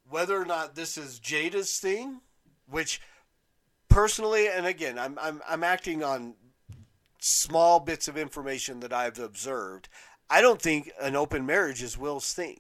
whether 0.10 0.40
or 0.40 0.46
not 0.46 0.76
this 0.76 0.98
is 0.98 1.20
Jada's 1.20 1.78
thing, 1.78 2.22
which 2.70 3.02
personally, 3.96 4.50
and 4.50 4.66
again, 4.66 5.00
I'm, 5.00 5.18
I'm, 5.22 5.42
I'm 5.48 5.64
acting 5.64 6.04
on 6.04 6.34
small 7.22 7.80
bits 7.80 8.10
of 8.10 8.18
information 8.18 8.82
that 8.82 8.92
I've 8.92 9.18
observed. 9.18 9.88
I 10.30 10.42
don't 10.42 10.62
think 10.62 10.92
an 11.02 11.16
open 11.16 11.46
marriage 11.46 11.82
is 11.82 11.98
Will's 11.98 12.34
thing. 12.34 12.60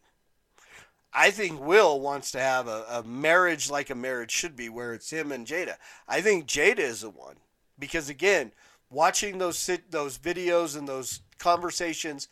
I 1.14 1.32
think 1.32 1.60
Will 1.60 2.00
wants 2.00 2.32
to 2.32 2.40
have 2.40 2.70
a, 2.70 2.86
a 2.90 3.04
marriage 3.04 3.70
like 3.70 3.90
a 3.90 3.96
marriage 3.96 4.32
should 4.32 4.56
be, 4.56 4.70
where 4.70 4.94
it's 4.94 5.10
him 5.10 5.34
and 5.34 5.46
Jada. 5.46 5.76
I 6.08 6.22
think 6.22 6.46
Jada 6.46 6.80
is 6.80 7.02
the 7.02 7.10
one 7.10 7.36
because 7.78 8.08
again, 8.08 8.54
watching 8.90 9.38
those 9.38 9.70
those 9.90 10.18
videos 10.18 10.78
and 10.78 10.88
those 10.88 11.20
conversations, 11.38 12.30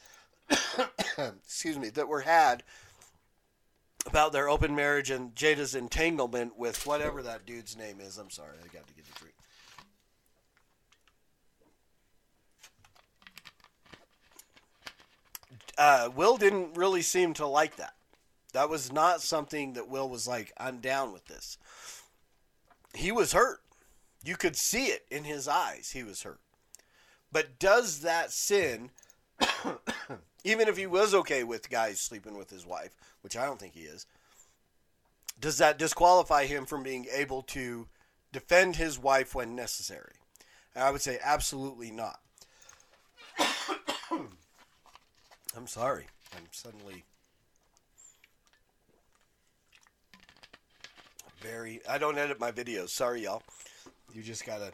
excuse 1.18 1.78
me, 1.78 1.90
that 1.90 2.08
were 2.08 2.22
had 2.22 2.64
about 4.06 4.34
their 4.34 4.50
open 4.50 4.76
marriage 4.76 5.10
and 5.10 5.34
Jada's 5.36 5.76
entanglement 5.76 6.58
with 6.58 6.86
whatever 6.86 7.24
that 7.24 7.46
dude's 7.46 7.78
name 7.78 8.00
is. 8.00 8.18
I'm 8.18 8.30
sorry, 8.30 8.58
I 8.60 8.68
got 8.68 8.88
to 8.88 8.94
get 8.94 9.06
a 9.08 9.20
drink. 9.20 9.36
Uh, 15.78 16.10
Will 16.16 16.38
didn't 16.38 16.78
really 16.78 17.02
seem 17.02 17.34
to 17.36 17.48
like 17.48 17.78
that. 17.78 17.94
That 18.54 18.70
was 18.70 18.92
not 18.92 19.22
something 19.22 19.74
that 19.74 19.90
Will 19.90 20.08
was 20.08 20.28
like, 20.28 20.54
I'm 20.58 20.78
down 20.78 21.12
with 21.12 21.26
this. 21.26 21.58
He 22.94 23.12
was 23.12 23.34
hurt. 23.34 23.62
You 24.24 24.36
could 24.38 24.56
see 24.56 24.86
it 24.86 25.06
in 25.10 25.24
his 25.24 25.48
eyes. 25.48 25.92
He 25.92 26.04
was 26.04 26.22
hurt. 26.22 26.40
But 27.32 27.58
does 27.58 28.02
that 28.02 28.32
sin, 28.32 28.92
even 30.44 30.68
if 30.68 30.78
he 30.78 30.88
was 30.88 31.14
okay 31.14 31.44
with 31.44 31.70
guys 31.70 32.00
sleeping 32.00 32.38
with 32.38 32.50
his 32.50 32.66
wife, 32.66 32.96
which 33.22 33.38
I 33.38 33.46
don't 33.46 33.60
think 33.60 33.74
he 33.74 33.82
is, 33.82 34.06
does 35.40 35.58
that 35.58 35.78
disqualify 35.78 36.46
him 36.46 36.66
from 36.66 36.84
being 36.84 37.08
able 37.12 37.42
to 37.44 37.88
defend 38.32 38.76
his 38.76 39.00
wife 39.00 39.36
when 39.36 39.56
necessary? 39.56 40.16
And 40.76 40.84
I 40.84 40.92
would 40.92 41.02
say 41.02 41.20
absolutely 41.24 41.92
not. 41.92 42.20
I'm 45.56 45.68
sorry. 45.68 46.08
I'm 46.36 46.48
suddenly 46.52 47.06
very. 51.42 51.82
I 51.88 51.98
don't 51.98 52.18
edit 52.18 52.40
my 52.40 52.52
videos. 52.52 52.90
Sorry, 52.90 53.24
y'all. 53.24 53.44
You 54.14 54.24
just 54.24 54.46
gotta 54.46 54.72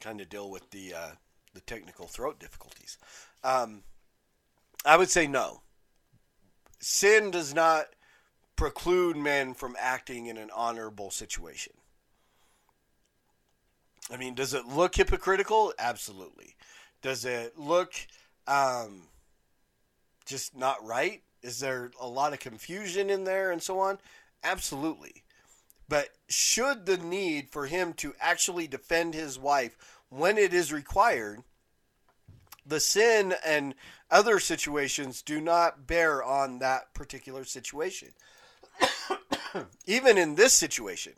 kind 0.00 0.20
of 0.20 0.28
deal 0.28 0.50
with 0.50 0.70
the 0.70 0.94
uh, 0.94 1.10
the 1.54 1.60
technical 1.60 2.06
throat 2.06 2.40
difficulties. 2.40 2.98
Um, 3.44 3.82
I 4.86 4.96
would 4.96 5.10
say 5.10 5.26
no. 5.26 5.62
Sin 6.78 7.30
does 7.30 7.52
not 7.52 7.86
preclude 8.54 9.16
men 9.16 9.52
from 9.52 9.76
acting 9.78 10.26
in 10.26 10.36
an 10.36 10.50
honorable 10.54 11.10
situation. 11.10 11.72
I 14.10 14.16
mean, 14.16 14.34
does 14.34 14.54
it 14.54 14.66
look 14.66 14.94
hypocritical? 14.94 15.74
Absolutely. 15.78 16.54
Does 17.02 17.24
it 17.24 17.58
look 17.58 17.92
um, 18.46 19.02
just 20.24 20.56
not 20.56 20.84
right? 20.86 21.22
Is 21.42 21.58
there 21.58 21.90
a 22.00 22.06
lot 22.06 22.32
of 22.32 22.38
confusion 22.38 23.10
in 23.10 23.24
there 23.24 23.50
and 23.50 23.62
so 23.62 23.80
on? 23.80 23.98
Absolutely. 24.44 25.24
But 25.88 26.10
should 26.28 26.86
the 26.86 26.96
need 26.96 27.50
for 27.50 27.66
him 27.66 27.92
to 27.94 28.14
actually 28.20 28.68
defend 28.68 29.14
his 29.14 29.38
wife 29.38 29.76
when 30.08 30.38
it 30.38 30.54
is 30.54 30.72
required, 30.72 31.42
the 32.64 32.80
sin 32.80 33.34
and 33.44 33.74
other 34.10 34.38
situations 34.38 35.22
do 35.22 35.40
not 35.40 35.86
bear 35.86 36.22
on 36.22 36.58
that 36.58 36.94
particular 36.94 37.44
situation. 37.44 38.08
Even 39.86 40.18
in 40.18 40.34
this 40.34 40.52
situation, 40.52 41.12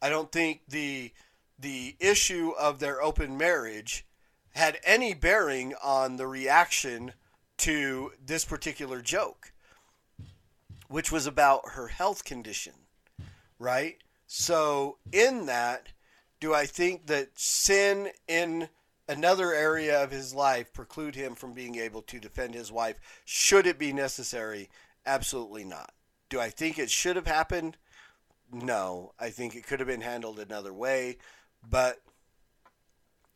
I 0.00 0.08
don't 0.08 0.32
think 0.32 0.62
the 0.68 1.12
the 1.58 1.96
issue 2.00 2.52
of 2.58 2.80
their 2.80 3.00
open 3.02 3.38
marriage 3.38 4.06
had 4.54 4.78
any 4.84 5.14
bearing 5.14 5.74
on 5.82 6.16
the 6.16 6.26
reaction 6.26 7.12
to 7.56 8.12
this 8.22 8.44
particular 8.44 9.00
joke, 9.00 9.52
which 10.88 11.10
was 11.10 11.26
about 11.26 11.70
her 11.70 11.88
health 11.88 12.24
condition 12.24 12.74
right? 13.58 13.96
So, 14.26 14.98
in 15.12 15.46
that, 15.46 15.88
do 16.40 16.52
I 16.54 16.66
think 16.66 17.06
that 17.06 17.30
sin 17.38 18.08
in 18.28 18.68
another 19.08 19.52
area 19.52 20.02
of 20.02 20.10
his 20.10 20.34
life 20.34 20.72
preclude 20.72 21.14
him 21.14 21.34
from 21.34 21.52
being 21.52 21.76
able 21.76 22.02
to 22.02 22.18
defend 22.18 22.54
his 22.54 22.72
wife 22.72 22.96
should 23.24 23.66
it 23.66 23.78
be 23.78 23.92
necessary? 23.92 24.68
Absolutely 25.04 25.64
not. 25.64 25.92
Do 26.28 26.40
I 26.40 26.50
think 26.50 26.78
it 26.78 26.90
should 26.90 27.16
have 27.16 27.26
happened? 27.26 27.76
No. 28.52 29.12
I 29.18 29.30
think 29.30 29.54
it 29.54 29.66
could 29.66 29.80
have 29.80 29.88
been 29.88 30.00
handled 30.00 30.38
another 30.38 30.72
way, 30.72 31.18
but 31.68 32.00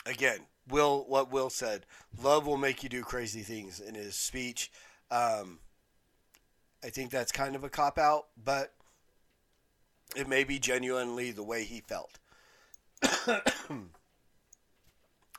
again, 0.06 0.40
Will 0.68 1.04
what 1.09 1.33
Will 1.33 1.50
said, 1.50 1.87
love 2.22 2.46
will 2.46 2.56
make 2.56 2.83
you 2.83 2.88
do 2.88 3.02
crazy 3.02 3.42
things 3.42 3.80
in 3.80 3.94
his 3.94 4.14
speech. 4.14 4.70
Um, 5.11 5.59
I 6.85 6.90
think 6.90 7.11
that's 7.11 7.33
kind 7.33 7.56
of 7.56 7.64
a 7.64 7.68
cop 7.68 7.98
out, 7.98 8.26
but 8.42 8.72
it 10.14 10.28
may 10.28 10.44
be 10.44 10.59
genuinely 10.59 11.33
the 11.33 11.42
way 11.42 11.64
he 11.64 11.80
felt. 11.80 12.18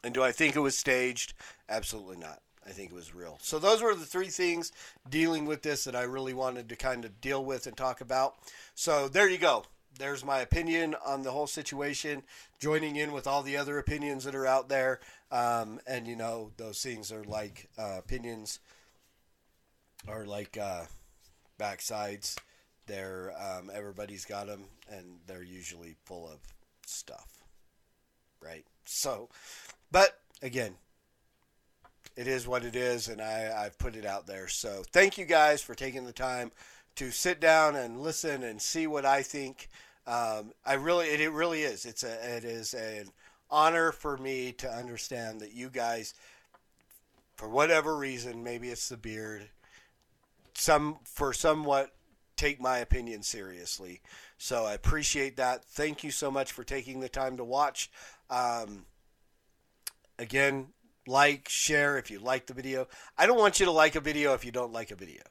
and 0.03 0.13
do 0.13 0.23
I 0.23 0.31
think 0.31 0.55
it 0.55 0.59
was 0.59 0.77
staged? 0.77 1.33
Absolutely 1.69 2.17
not. 2.17 2.39
I 2.65 2.69
think 2.69 2.91
it 2.91 2.95
was 2.95 3.15
real. 3.15 3.39
So 3.41 3.57
those 3.57 3.81
were 3.81 3.95
the 3.95 4.05
three 4.05 4.27
things 4.27 4.71
dealing 5.09 5.45
with 5.45 5.63
this 5.63 5.83
that 5.85 5.95
I 5.95 6.03
really 6.03 6.33
wanted 6.33 6.69
to 6.69 6.75
kind 6.75 7.05
of 7.05 7.19
deal 7.19 7.43
with 7.43 7.65
and 7.65 7.75
talk 7.75 8.01
about. 8.01 8.35
So 8.75 9.07
there 9.07 9.27
you 9.27 9.39
go. 9.39 9.65
There's 9.97 10.23
my 10.23 10.39
opinion 10.39 10.95
on 11.05 11.23
the 11.23 11.31
whole 11.31 11.47
situation, 11.47 12.23
joining 12.59 12.95
in 12.95 13.11
with 13.11 13.27
all 13.27 13.43
the 13.43 13.57
other 13.57 13.77
opinions 13.77 14.23
that 14.23 14.35
are 14.35 14.47
out 14.47 14.69
there. 14.69 14.99
Um, 15.31 15.79
and 15.87 16.07
you 16.07 16.15
know, 16.15 16.51
those 16.57 16.81
things 16.81 17.11
are 17.11 17.23
like 17.23 17.69
uh, 17.77 17.95
opinions 17.97 18.59
are 20.07 20.25
like 20.25 20.57
uh, 20.57 20.83
backsides 21.59 22.37
they're 22.91 23.31
um, 23.39 23.71
everybody's 23.73 24.25
got 24.25 24.47
them, 24.47 24.65
and 24.89 25.19
they're 25.25 25.43
usually 25.43 25.95
full 26.03 26.27
of 26.27 26.39
stuff, 26.85 27.43
right? 28.41 28.65
So, 28.85 29.29
but 29.91 30.19
again, 30.41 30.75
it 32.15 32.27
is 32.27 32.47
what 32.47 32.65
it 32.65 32.75
is, 32.75 33.07
and 33.07 33.21
I, 33.21 33.65
I've 33.65 33.77
put 33.77 33.95
it 33.95 34.05
out 34.05 34.27
there. 34.27 34.47
So, 34.47 34.83
thank 34.91 35.17
you 35.17 35.25
guys 35.25 35.61
for 35.61 35.75
taking 35.75 36.05
the 36.05 36.13
time 36.13 36.51
to 36.95 37.11
sit 37.11 37.39
down 37.39 37.75
and 37.75 38.01
listen 38.01 38.43
and 38.43 38.61
see 38.61 38.85
what 38.87 39.05
I 39.05 39.21
think 39.21 39.69
Um, 40.07 40.51
I 40.65 40.73
really, 40.73 41.07
it, 41.07 41.21
it 41.21 41.31
really 41.31 41.61
is. 41.61 41.85
It's 41.85 42.03
a, 42.03 42.37
it 42.37 42.43
is 42.43 42.73
an 42.73 43.07
honor 43.49 43.91
for 43.91 44.17
me 44.17 44.51
to 44.53 44.69
understand 44.69 45.41
that 45.41 45.53
you 45.53 45.69
guys, 45.69 46.13
for 47.35 47.47
whatever 47.47 47.95
reason, 47.95 48.43
maybe 48.43 48.69
it's 48.69 48.89
the 48.89 48.97
beard, 48.97 49.49
some 50.53 50.97
for 51.03 51.33
somewhat 51.33 51.91
take 52.35 52.59
my 52.59 52.79
opinion 52.79 53.21
seriously. 53.21 54.01
So 54.37 54.65
I 54.65 54.73
appreciate 54.73 55.37
that. 55.37 55.63
Thank 55.63 56.03
you 56.03 56.11
so 56.11 56.31
much 56.31 56.51
for 56.51 56.63
taking 56.63 56.99
the 56.99 57.09
time 57.09 57.37
to 57.37 57.43
watch. 57.43 57.91
Um, 58.29 58.85
again, 60.19 60.67
like, 61.07 61.49
share 61.49 61.97
if 61.97 62.11
you 62.11 62.19
like 62.19 62.47
the 62.47 62.53
video. 62.53 62.87
I 63.17 63.25
don't 63.25 63.39
want 63.39 63.59
you 63.59 63.65
to 63.65 63.71
like 63.71 63.95
a 63.95 64.01
video 64.01 64.33
if 64.33 64.45
you 64.45 64.51
don't 64.51 64.73
like 64.73 64.91
a 64.91 64.95
video. 64.95 65.23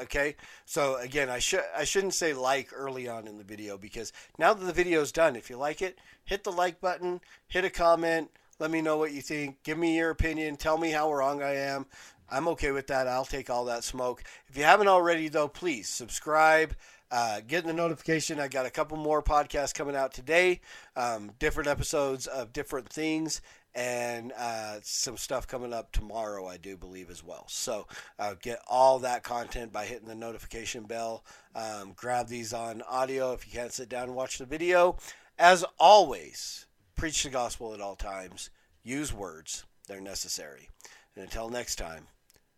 Okay, 0.00 0.36
so 0.64 0.96
again, 0.96 1.28
I 1.28 1.38
should 1.38 1.62
I 1.76 1.84
shouldn't 1.84 2.14
say 2.14 2.32
like 2.32 2.70
early 2.74 3.06
on 3.06 3.28
in 3.28 3.36
the 3.36 3.44
video 3.44 3.76
because 3.76 4.10
now 4.38 4.54
that 4.54 4.64
the 4.64 4.72
video 4.72 5.02
is 5.02 5.12
done, 5.12 5.36
if 5.36 5.50
you 5.50 5.58
like 5.58 5.82
it, 5.82 5.98
hit 6.24 6.42
the 6.42 6.50
like 6.50 6.80
button, 6.80 7.20
hit 7.48 7.64
a 7.64 7.70
comment, 7.70 8.30
let 8.58 8.70
me 8.70 8.80
know 8.80 8.96
what 8.96 9.12
you 9.12 9.20
think, 9.20 9.62
give 9.62 9.76
me 9.76 9.96
your 9.96 10.08
opinion, 10.08 10.56
tell 10.56 10.78
me 10.78 10.90
how 10.90 11.12
wrong 11.12 11.42
I 11.42 11.54
am. 11.56 11.84
I'm 12.30 12.48
okay 12.48 12.70
with 12.70 12.86
that. 12.86 13.06
I'll 13.06 13.26
take 13.26 13.50
all 13.50 13.66
that 13.66 13.84
smoke. 13.84 14.24
If 14.48 14.56
you 14.56 14.64
haven't 14.64 14.88
already, 14.88 15.28
though, 15.28 15.48
please 15.48 15.88
subscribe. 15.88 16.74
Uh, 17.10 17.40
get 17.46 17.66
the 17.66 17.74
notification. 17.74 18.40
I 18.40 18.48
got 18.48 18.64
a 18.64 18.70
couple 18.70 18.96
more 18.96 19.22
podcasts 19.22 19.74
coming 19.74 19.94
out 19.94 20.14
today, 20.14 20.62
um, 20.96 21.32
different 21.38 21.68
episodes 21.68 22.26
of 22.26 22.54
different 22.54 22.88
things, 22.88 23.42
and 23.74 24.32
uh, 24.36 24.78
some 24.82 25.16
stuff 25.16 25.46
coming 25.46 25.72
up 25.72 25.92
tomorrow, 25.92 26.46
I 26.46 26.56
do 26.56 26.76
believe, 26.76 27.10
as 27.10 27.24
well. 27.24 27.44
So 27.48 27.86
uh, 28.18 28.34
get 28.40 28.60
all 28.68 28.98
that 29.00 29.22
content 29.22 29.72
by 29.72 29.86
hitting 29.86 30.08
the 30.08 30.14
notification 30.14 30.84
bell. 30.84 31.24
Um, 31.54 31.92
grab 31.96 32.28
these 32.28 32.52
on 32.52 32.82
audio 32.82 33.32
if 33.32 33.46
you 33.46 33.52
can't 33.52 33.72
sit 33.72 33.88
down 33.88 34.04
and 34.04 34.14
watch 34.14 34.38
the 34.38 34.46
video. 34.46 34.96
As 35.38 35.64
always, 35.78 36.66
preach 36.96 37.22
the 37.22 37.30
gospel 37.30 37.72
at 37.74 37.80
all 37.80 37.96
times. 37.96 38.50
Use 38.82 39.12
words, 39.12 39.64
they're 39.88 40.00
necessary. 40.00 40.68
And 41.14 41.24
until 41.24 41.48
next 41.48 41.76
time, 41.76 42.08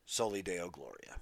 Soli 0.07 0.43
Deo 0.43 0.69
Gloria. 0.69 1.17